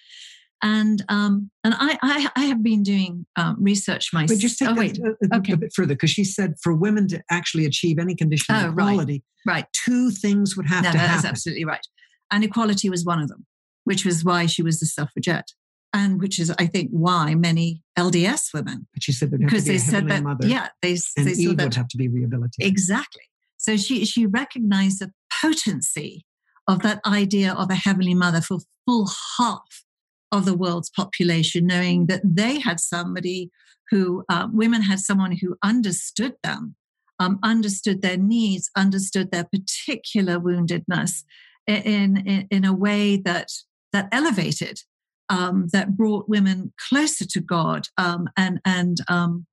[0.63, 4.39] And um, and I, I, I have been doing um, research myself.
[4.39, 4.99] But just take oh, wait.
[4.99, 5.53] A, a, okay.
[5.53, 8.69] a bit further because she said for women to actually achieve any condition of oh,
[8.71, 9.55] equality, right.
[9.55, 11.17] right, two things would have no, to no, happen.
[11.17, 11.87] That's absolutely right.
[12.31, 13.47] And equality was one of them,
[13.85, 15.49] which was why she was the suffragette
[15.93, 18.87] and which is I think why many LDS women.
[18.93, 21.75] But she said because they said that mother, yeah, they, and they Eve that, would
[21.75, 22.71] have to be rehabilitated.
[22.71, 23.23] Exactly.
[23.57, 25.13] So she she recognized the
[25.43, 26.25] potency
[26.67, 29.85] of that idea of a heavenly mother for full half
[30.31, 33.51] of the world's population, knowing that they had somebody
[33.91, 36.77] who uh, women had someone who understood them,
[37.19, 41.25] um, understood their needs, understood their particular woundedness
[41.67, 43.49] in, in in a way that
[43.93, 44.81] that elevated
[45.29, 49.47] um, that brought women closer to God um, and and um,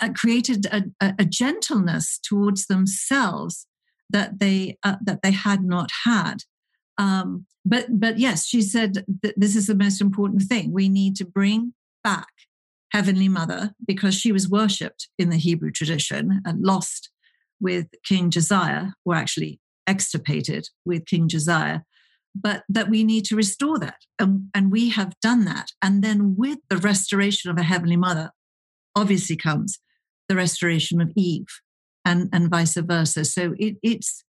[0.00, 0.84] uh, created a,
[1.18, 3.66] a, gentleness towards themselves
[4.08, 6.38] that they uh, that they had not had.
[6.98, 10.72] Um, but but yes, she said that this is the most important thing.
[10.72, 12.28] We need to bring back
[12.92, 17.10] Heavenly Mother because she was worshipped in the Hebrew tradition and lost
[17.60, 21.80] with King Josiah, or actually extirpated with King Josiah
[22.34, 23.98] but that we need to restore that.
[24.18, 25.68] And, and we have done that.
[25.82, 28.30] And then with the restoration of a Heavenly Mother,
[28.94, 29.78] obviously comes
[30.28, 31.46] the restoration of Eve
[32.04, 33.24] and, and vice versa.
[33.24, 34.24] So it, it's,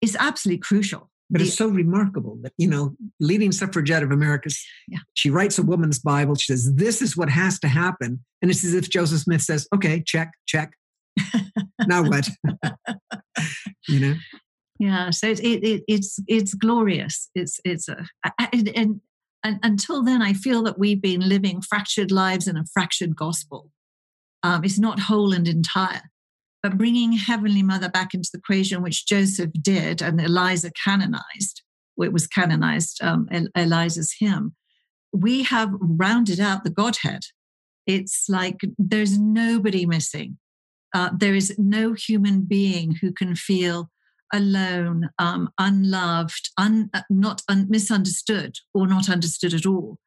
[0.00, 1.10] it's absolutely crucial.
[1.30, 4.50] But the, it's so remarkable that, you know, leading suffragette of America,
[4.88, 4.98] yeah.
[5.14, 6.34] she writes a woman's Bible.
[6.34, 8.22] She says, this is what has to happen.
[8.42, 10.72] And it's as if Joseph Smith says, okay, check, check.
[11.86, 12.28] now what?
[13.88, 14.14] you know?
[14.82, 17.30] Yeah so it, it, it's it's glorious.
[17.34, 17.96] It's it's a,
[18.52, 19.00] and, and,
[19.44, 23.70] and until then i feel that we've been living fractured lives in a fractured gospel.
[24.42, 26.02] Um, it's not whole and entire.
[26.62, 31.62] But bringing heavenly mother back into the equation which joseph did and eliza canonized
[31.98, 34.54] it was canonized um, eliza's hymn
[35.12, 37.20] we have rounded out the godhead.
[37.86, 40.38] It's like there's nobody missing.
[40.94, 43.90] Uh, there is no human being who can feel
[44.32, 49.98] alone, um, unloved, un, uh, not un, misunderstood, or not understood at all,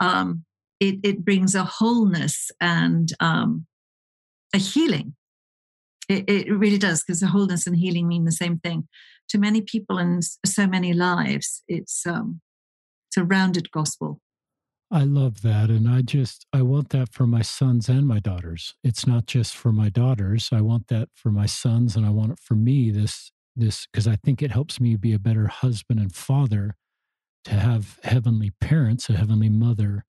[0.00, 0.44] um,
[0.80, 3.66] it, it, brings a wholeness and um,
[4.54, 5.14] a healing.
[6.08, 8.88] It, it really does, because the wholeness and healing mean the same thing.
[9.30, 12.40] To many people and so many lives, it's um,
[13.08, 14.20] it's a rounded gospel.
[14.90, 15.70] I love that.
[15.70, 18.74] And I just, I want that for my sons and my daughters.
[18.84, 20.50] It's not just for my daughters.
[20.52, 22.90] I want that for my sons and I want it for me.
[22.90, 26.76] This, this, because I think it helps me be a better husband and father
[27.44, 30.04] to have heavenly parents, a heavenly mother,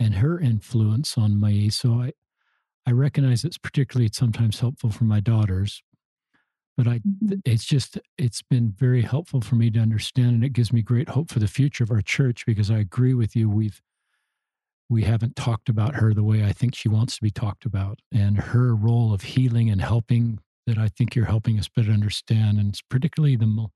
[0.00, 1.70] and her influence on me.
[1.70, 2.12] So I,
[2.86, 5.82] I recognize it's particularly sometimes helpful for my daughters,
[6.76, 7.40] but I, mm-hmm.
[7.44, 11.10] it's just, it's been very helpful for me to understand, and it gives me great
[11.10, 13.50] hope for the future of our church because I agree with you.
[13.50, 13.80] We've
[14.90, 17.98] we haven't talked about her the way I think she wants to be talked about
[18.10, 20.38] and her role of healing and helping
[20.68, 22.58] that I think you're helping us better understand.
[22.58, 23.68] And it's particularly the,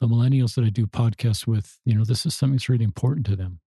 [0.00, 3.26] the millennials that I do podcasts with, you know, this is something that's really important
[3.26, 3.60] to them.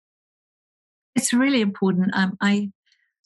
[1.15, 2.11] It's really important.
[2.13, 2.71] Um, I,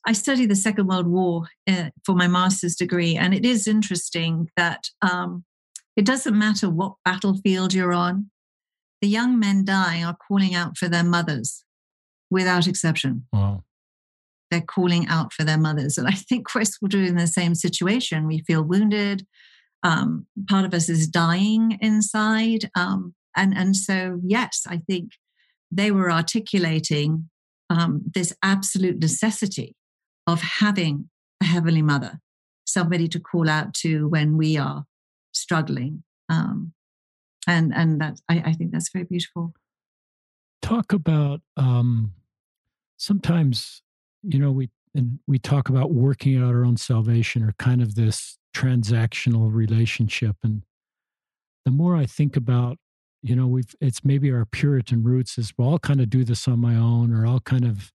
[0.07, 4.49] I study the Second World War uh, for my master's degree, and it is interesting
[4.57, 5.45] that um,
[5.97, 8.30] it doesn't matter what battlefield you're on,
[9.01, 11.64] the young men dying are calling out for their mothers
[12.30, 13.26] without exception.
[13.32, 13.64] Wow.
[14.51, 15.98] They're calling out for their mothers.
[15.98, 18.26] And I think Chris will do in the same situation.
[18.26, 19.26] We feel wounded.
[19.82, 22.70] Um, part of us is dying inside.
[22.74, 25.12] Um, and, and so, yes, I think
[25.70, 27.30] they were articulating
[27.70, 29.76] um, this absolute necessity
[30.26, 31.09] of having
[31.40, 32.18] a Heavenly Mother,
[32.66, 34.84] somebody to call out to when we are
[35.32, 36.03] struggling.
[36.28, 36.72] Um,
[37.46, 39.55] and and that I, I, think that's very beautiful.
[40.62, 42.12] Talk about um,
[42.96, 43.82] sometimes
[44.23, 47.95] you know we and we talk about working out our own salvation or kind of
[47.95, 50.37] this transactional relationship.
[50.43, 50.62] And
[51.64, 52.79] the more i think about
[53.23, 56.49] you know we've it's maybe our puritan roots is well i'll kind of do this
[56.49, 57.93] on my own or i'll kind of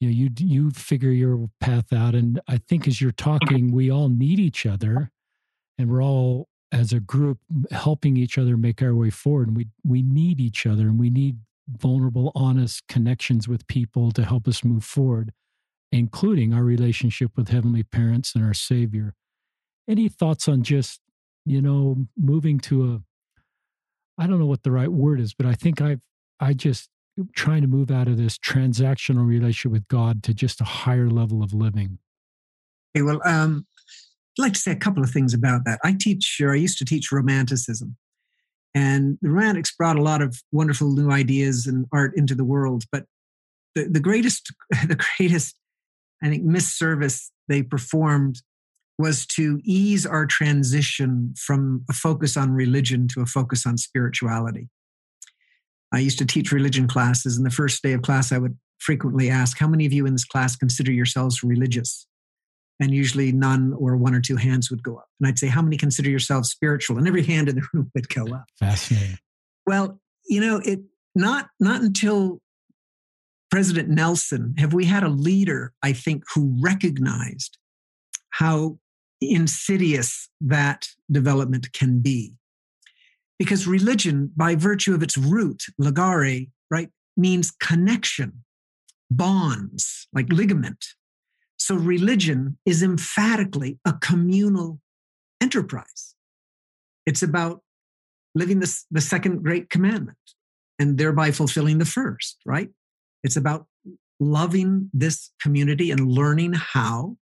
[0.00, 2.14] you know you you figure your path out.
[2.14, 5.10] And i think as you're talking we all need each other
[5.78, 7.38] and we're all as a group
[7.70, 9.48] helping each other make our way forward.
[9.48, 11.38] And we we need each other and we need
[11.68, 15.32] vulnerable, honest connections with people to help us move forward,
[15.96, 19.14] including our relationship with Heavenly Parents and our Savior.
[19.88, 21.00] Any thoughts on just,
[21.44, 25.54] you know, moving to a, I don't know what the right word is, but I
[25.54, 26.00] think I've,
[26.40, 26.88] I just
[27.34, 31.42] trying to move out of this transactional relationship with God to just a higher level
[31.42, 31.98] of living.
[32.94, 33.66] Okay, well, um,
[34.38, 35.80] I'd like to say a couple of things about that.
[35.82, 37.96] I teach, or I used to teach romanticism.
[38.74, 42.84] And the Romantics brought a lot of wonderful new ideas and art into the world.
[42.92, 43.04] But
[43.74, 44.52] the, the greatest,
[44.86, 45.56] the greatest,
[46.22, 48.42] I think, misservice they performed
[48.98, 54.68] was to ease our transition from a focus on religion to a focus on spirituality.
[55.92, 59.30] I used to teach religion classes, and the first day of class, I would frequently
[59.30, 62.06] ask, How many of you in this class consider yourselves religious?
[62.80, 65.08] and usually none or one or two hands would go up.
[65.20, 66.98] And I'd say, How many consider yourselves spiritual?
[66.98, 68.44] And every hand in the room would go up.
[68.58, 69.18] Fascinating.
[69.66, 69.98] Well,
[70.28, 70.80] you know, it
[71.14, 72.40] not not until
[73.56, 77.56] President Nelson have we had a leader, I think, who recognized
[78.28, 78.78] how
[79.22, 82.34] insidious that development can be.
[83.38, 88.44] Because religion, by virtue of its root, ligare, right, means connection,
[89.10, 90.84] bonds, like ligament.
[91.56, 94.82] So religion is emphatically a communal
[95.40, 96.14] enterprise.
[97.06, 97.62] It's about
[98.34, 100.18] living this, the second great commandment
[100.78, 102.68] and thereby fulfilling the first, right?
[103.22, 103.66] It's about
[104.20, 107.16] loving this community and learning how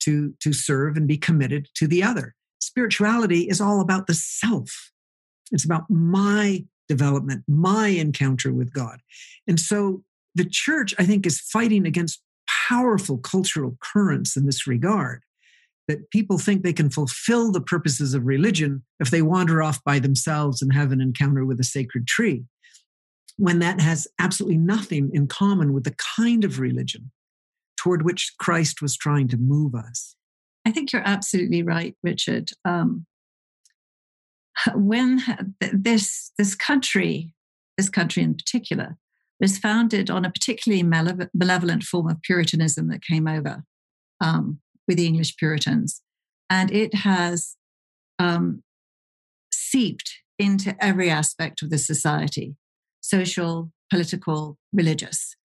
[0.00, 2.34] to, to serve and be committed to the other.
[2.60, 4.90] Spirituality is all about the self.
[5.52, 9.00] It's about my development, my encounter with God.
[9.46, 10.02] And so
[10.34, 12.22] the church, I think, is fighting against
[12.68, 15.22] powerful cultural currents in this regard
[15.88, 19.98] that people think they can fulfill the purposes of religion if they wander off by
[19.98, 22.44] themselves and have an encounter with a sacred tree,
[23.36, 27.10] when that has absolutely nothing in common with the kind of religion
[27.76, 30.14] toward which Christ was trying to move us.
[30.64, 32.50] I think you're absolutely right, Richard.
[32.64, 33.06] Um,
[34.74, 35.20] when
[35.72, 37.32] this this country,
[37.76, 38.96] this country in particular,
[39.40, 43.64] was founded on a particularly malevolent form of Puritanism that came over
[44.20, 46.00] um, with the English Puritans.
[46.48, 47.56] And it has
[48.18, 48.62] um,
[49.52, 52.56] seeped into every aspect of the society
[53.04, 55.36] social, political, religious.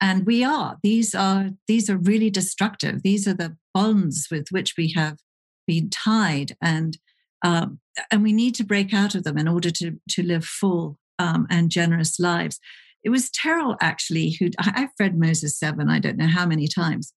[0.00, 3.02] And we are, these are, these are really destructive.
[3.02, 5.18] These are the bonds with which we have
[5.66, 6.56] been tied.
[6.60, 6.98] And
[7.44, 7.78] um,
[8.10, 11.46] and we need to break out of them in order to to live full um,
[11.50, 12.58] and generous lives.
[13.04, 15.90] It was Terryl actually who I've read Moses seven.
[15.90, 17.12] I don't know how many times,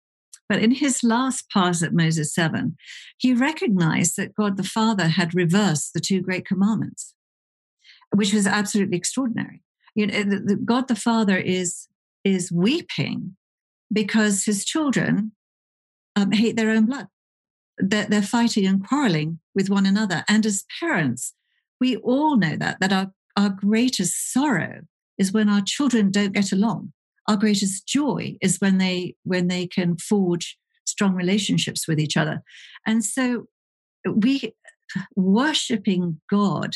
[0.49, 2.77] but in his last pass at Moses 7,
[3.19, 7.15] he recognized that God the Father had reversed the two great commandments,
[8.15, 9.63] which was absolutely extraordinary.
[9.95, 11.89] You know, the, the God the Father is,
[12.25, 13.37] is weeping
[13.93, 15.33] because his children
[16.17, 17.07] um, hate their own blood.
[17.79, 20.25] They're, they're fighting and quarreling with one another.
[20.29, 21.35] And as parents,
[21.81, 24.81] we all know that, that our, our greatest sorrow
[25.19, 26.93] is when our children don't get along
[27.29, 32.43] our greatest joy is when they when they can forge strong relationships with each other
[32.87, 33.47] and so
[34.07, 34.53] we
[35.17, 36.75] worshiping god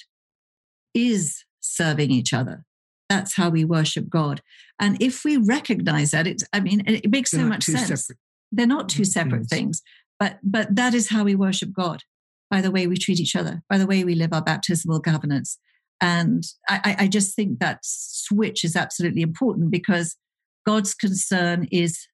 [0.95, 2.65] is serving each other
[3.09, 4.41] that's how we worship god
[4.79, 8.19] and if we recognize that it's i mean it makes they're so much sense separate.
[8.53, 9.51] they're not two separate things.
[9.51, 9.83] things
[10.19, 12.03] but but that is how we worship god
[12.51, 15.59] by the way we treat each other by the way we live our baptismal covenants
[16.01, 20.17] and I, I just think that switch is absolutely important because
[20.65, 22.07] God's concern is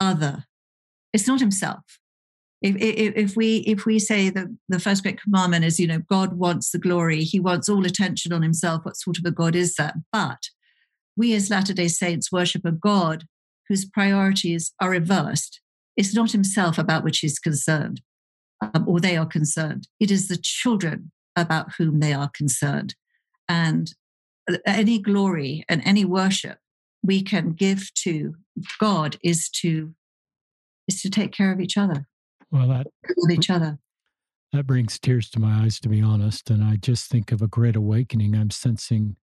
[0.00, 0.44] other.
[1.12, 1.82] It's not himself.
[2.62, 6.00] If, if, if, we if we say that the first great commandment is, you know,
[6.08, 8.84] God wants the glory, He wants all attention on Himself.
[8.84, 9.94] What sort of a God is that?
[10.12, 10.48] But
[11.16, 13.24] we as Latter Day Saints worship a God
[13.68, 15.60] whose priorities are reversed.
[15.96, 18.00] It's not Himself about which He's concerned,
[18.60, 19.88] um, or they are concerned.
[19.98, 22.94] It is the children about whom they are concerned,
[23.48, 23.92] and
[24.50, 26.58] uh, any glory and any worship
[27.02, 28.34] we can give to
[28.78, 29.94] God is to
[30.86, 32.06] is to take care of each other.
[32.52, 32.86] Well, that
[33.16, 33.78] with each other.
[34.52, 36.50] That brings tears to my eyes, to be honest.
[36.50, 39.16] And I just think of a great awakening I'm sensing,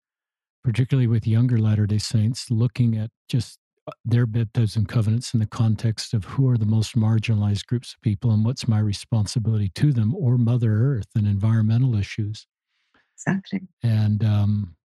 [0.63, 5.45] particularly with younger Latter day Saints, looking at just uh, their baptism covenants in the
[5.45, 9.91] context of who are the most marginalized groups of people and what's my responsibility to
[9.91, 12.47] them, or Mother Earth and environmental issues.
[13.13, 13.67] Exactly.
[13.83, 14.77] And um,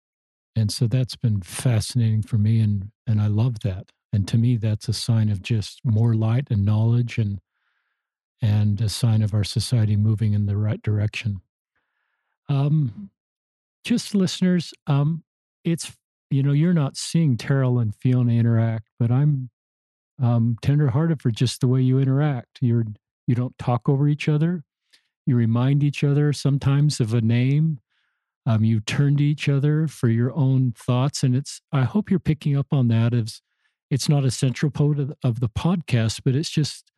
[0.57, 4.57] and so that's been fascinating for me and and i love that and to me
[4.57, 7.39] that's a sign of just more light and knowledge and
[8.43, 11.41] and a sign of our society moving in the right direction
[12.49, 13.11] um
[13.85, 15.23] just listeners um
[15.65, 15.97] it's
[16.31, 19.49] you know you're not seeing Terryl and fiona interact but i'm
[20.21, 22.85] um tenderhearted for just the way you interact you're
[23.27, 24.65] you don't talk over each other
[25.25, 27.79] you remind each other sometimes of a name
[28.45, 31.61] um, you turn to each other for your own thoughts, and it's.
[31.73, 33.15] I hope you're picking up on that.
[33.15, 33.41] As
[33.91, 36.91] it's not a central part of, of the podcast, but it's just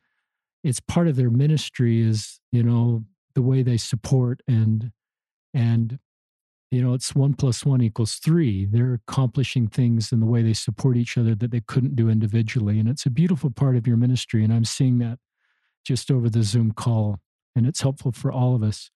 [0.65, 2.01] it's part of their ministry.
[2.01, 3.05] Is you know
[3.35, 4.91] the way they support and
[5.53, 5.99] and
[6.71, 10.53] you know it's one plus one equals three they're accomplishing things in the way they
[10.53, 13.97] support each other that they couldn't do individually and it's a beautiful part of your
[13.97, 15.19] ministry and i'm seeing that
[15.85, 17.19] just over the zoom call
[17.57, 18.89] and it's helpful for all of us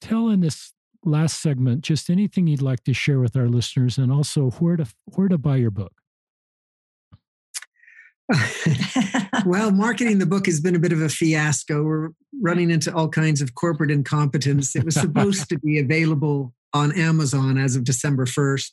[0.00, 0.72] tell in this
[1.06, 4.86] last segment, just anything you'd like to share with our listeners, and also where to
[5.14, 5.92] where to buy your book.
[9.46, 11.82] well, marketing the book has been a bit of a fiasco.
[11.82, 12.10] We're
[12.40, 14.74] running into all kinds of corporate incompetence.
[14.74, 18.70] It was supposed to be available on Amazon as of December 1st.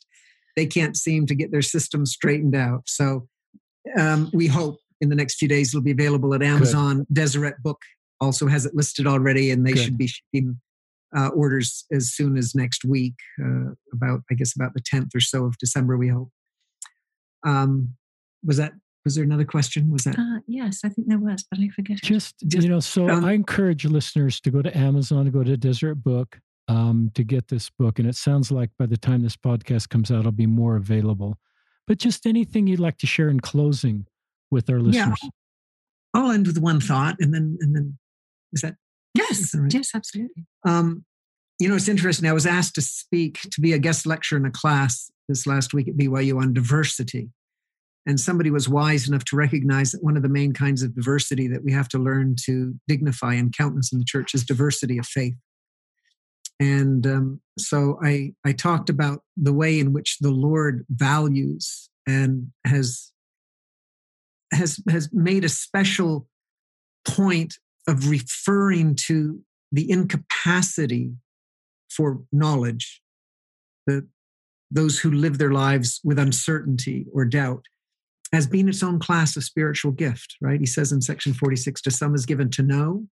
[0.56, 2.82] They can't seem to get their system straightened out.
[2.86, 3.28] So
[3.98, 6.98] um, we hope in the next few days it'll be available at Amazon.
[6.98, 7.14] Good.
[7.14, 7.80] Deseret Book
[8.20, 9.84] also has it listed already, and they Good.
[9.84, 10.60] should be shipping
[11.16, 15.20] uh, orders as soon as next week, uh, about I guess about the 10th or
[15.20, 15.96] so of December.
[15.96, 16.30] We hope.
[17.44, 17.94] Um,
[18.44, 18.72] was that
[19.04, 19.90] was there another question?
[19.90, 20.18] Was that?
[20.18, 21.98] Uh, yes, I think there was, but I forget.
[22.02, 25.44] Just, Just you know, so um, I encourage listeners to go to Amazon, to go
[25.44, 27.98] to Deseret Book, um, to get this book.
[27.98, 31.38] And it sounds like by the time this podcast comes out, it'll be more available.
[31.86, 34.06] But just anything you'd like to share in closing
[34.50, 35.18] with our listeners.
[35.22, 35.28] Yeah.
[36.14, 37.98] I'll end with one thought, and then and then
[38.52, 38.76] is that
[39.14, 39.72] Yes, right?
[39.72, 40.44] yes, absolutely.
[40.66, 41.04] Um,
[41.60, 42.28] you know, it's interesting.
[42.28, 45.72] I was asked to speak to be a guest lecturer in a class this last
[45.72, 47.30] week at BYU on diversity.
[48.06, 51.48] And somebody was wise enough to recognize that one of the main kinds of diversity
[51.48, 55.06] that we have to learn to dignify and countenance in the church is diversity of
[55.06, 55.34] faith.
[56.60, 62.52] And um, so I, I talked about the way in which the Lord values and
[62.66, 63.10] has,
[64.52, 66.28] has, has made a special
[67.06, 69.40] point of referring to
[69.72, 71.12] the incapacity
[71.90, 73.02] for knowledge,
[73.86, 74.06] the,
[74.70, 77.64] those who live their lives with uncertainty or doubt,
[78.34, 80.60] as been its own class of spiritual gift, right?
[80.60, 83.06] He says in section 46 to some is given to know,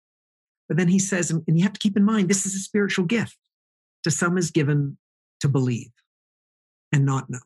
[0.68, 3.05] but then he says, and you have to keep in mind, this is a spiritual
[3.05, 3.37] gift.
[4.05, 4.99] To some is given
[5.41, 5.91] to believe
[6.93, 7.39] and not know.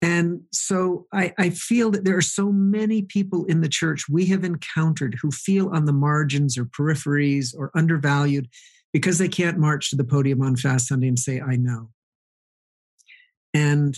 [0.00, 4.26] And so I, I, feel that there are so many people in the church we
[4.26, 8.48] have encountered who feel on the margins or peripheries or undervalued
[8.92, 11.88] because they can't march to the podium on Fast Sunday and say, I know.
[13.54, 13.96] And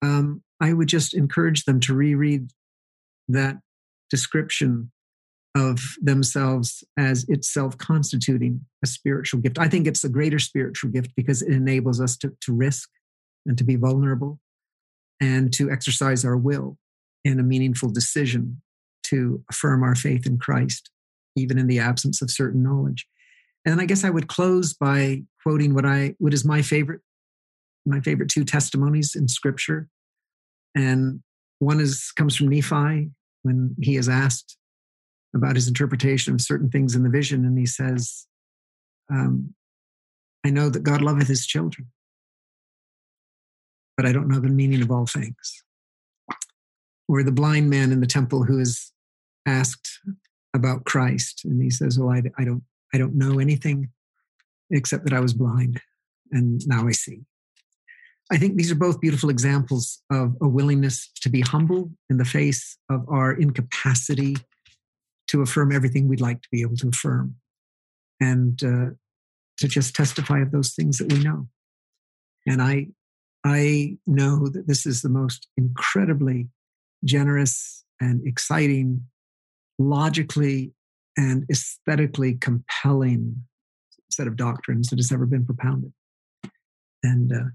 [0.00, 2.50] um, I would just encourage them to reread
[3.28, 3.58] that
[4.10, 4.90] description
[5.54, 9.58] of themselves as itself constituting a spiritual gift.
[9.58, 12.88] I think it's a greater spiritual gift because it enables us to, to risk
[13.46, 14.38] and to be vulnerable
[15.20, 16.78] and to exercise our will
[17.24, 18.60] in a meaningful decision
[19.04, 20.90] to affirm our faith in Christ,
[21.34, 23.06] even in the absence of certain knowledge.
[23.64, 27.00] And I guess I would close by quoting what I what is my favorite
[27.84, 29.88] my favorite two testimonies in Scripture,
[30.78, 31.22] and
[31.58, 33.10] one is comes from Nephi
[33.42, 34.56] when he is asked
[35.34, 38.26] about his interpretation of certain things in the vision, and he says,
[39.10, 39.54] um,
[40.44, 41.90] "I know that God loveth His children,
[43.96, 45.64] but I don't know the meaning of all things."
[47.08, 48.92] Or the blind man in the temple who is
[49.46, 50.00] asked
[50.54, 52.62] about Christ, and he says, "Well, I, I don't,
[52.94, 53.90] I don't know anything
[54.70, 55.80] except that I was blind,
[56.30, 57.24] and now I see."
[58.30, 62.24] I think these are both beautiful examples of a willingness to be humble in the
[62.24, 64.36] face of our incapacity
[65.28, 67.36] to affirm everything we'd like to be able to affirm
[68.20, 68.90] and uh,
[69.58, 71.48] to just testify of those things that we know.
[72.46, 72.88] And I,
[73.44, 76.48] I know that this is the most incredibly
[77.04, 79.04] generous and exciting,
[79.78, 80.72] logically
[81.16, 83.44] and aesthetically compelling
[84.10, 85.92] set of doctrines that has ever been propounded.
[87.02, 87.50] And uh,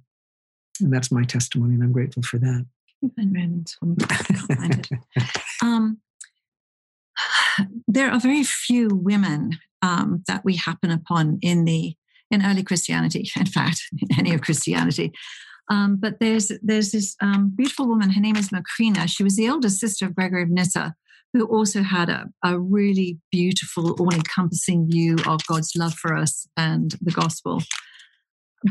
[0.81, 2.65] and that's my testimony, and I'm grateful for that.
[5.61, 5.99] um,
[7.87, 9.51] there are very few women
[9.81, 11.95] um, that we happen upon in the
[12.31, 13.29] in early Christianity.
[13.37, 15.11] In fact, in any of Christianity.
[15.69, 18.09] Um, but there's there's this um, beautiful woman.
[18.11, 19.07] Her name is Macrina.
[19.07, 20.95] She was the elder sister of Gregory of Nyssa,
[21.33, 26.95] who also had a, a really beautiful, all-encompassing view of God's love for us and
[27.01, 27.61] the gospel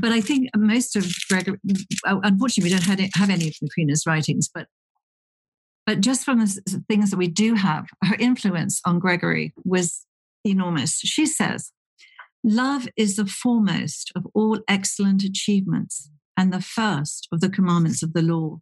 [0.00, 1.58] but I think most of Gregory,
[2.06, 4.66] uh, unfortunately, we don't have, any of Macrina's writings, but
[5.84, 10.06] but just from the things that we do have, her influence on Gregory was
[10.44, 11.00] enormous.
[11.00, 11.72] She says,
[12.44, 18.12] Love is the foremost of all excellent achievements and the first of the commandments of
[18.12, 18.60] the law.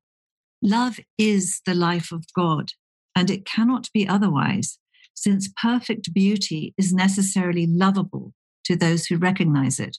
[0.62, 2.70] Love is the life of God,
[3.14, 4.78] and it cannot be otherwise,
[5.14, 8.32] since perfect beauty is necessarily lovable
[8.64, 9.98] to those who recognize it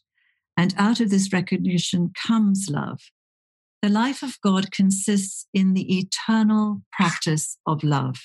[0.57, 2.99] and out of this recognition comes love.
[3.81, 8.17] The life of God consists in the eternal practice of love.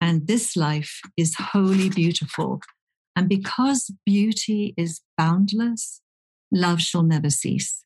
[0.00, 2.60] And this life is wholly beautiful.
[3.14, 6.00] And because beauty is boundless,
[6.50, 7.84] love shall never cease.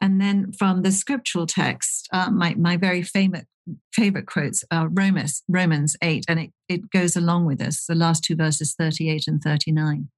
[0.00, 3.46] And then from the scriptural text, uh, my, my very favorite,
[3.92, 8.24] favorite quotes are Romans, Romans 8, and it, it goes along with this, the last
[8.24, 10.08] two verses 38 and 39.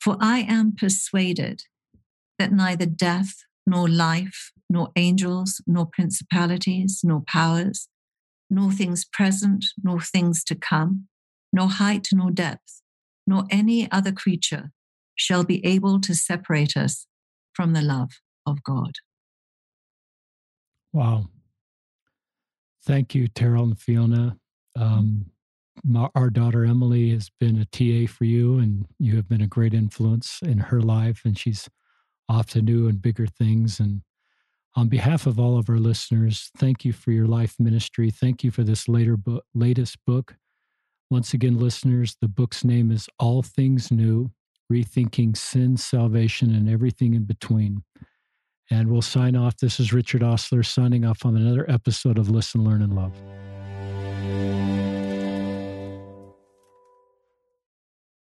[0.00, 1.62] For I am persuaded
[2.38, 7.88] that neither death, nor life, nor angels, nor principalities, nor powers,
[8.50, 11.08] nor things present, nor things to come,
[11.52, 12.82] nor height, nor depth,
[13.26, 14.70] nor any other creature
[15.14, 17.06] shall be able to separate us
[17.52, 18.10] from the love
[18.46, 18.92] of God.
[20.92, 21.28] Wow.
[22.84, 24.36] Thank you, Terryl and Fiona.
[24.74, 25.26] Um,
[25.84, 29.46] my, our daughter Emily has been a TA for you, and you have been a
[29.46, 31.68] great influence in her life, and she's
[32.28, 33.80] off to new and bigger things.
[33.80, 34.02] And
[34.76, 38.10] on behalf of all of our listeners, thank you for your life ministry.
[38.10, 40.36] Thank you for this later book, latest book.
[41.10, 44.30] Once again, listeners, the book's name is All Things New
[44.72, 47.82] Rethinking Sin, Salvation, and Everything in Between.
[48.70, 49.58] And we'll sign off.
[49.58, 53.12] This is Richard Ostler signing off on another episode of Listen, Learn, and Love.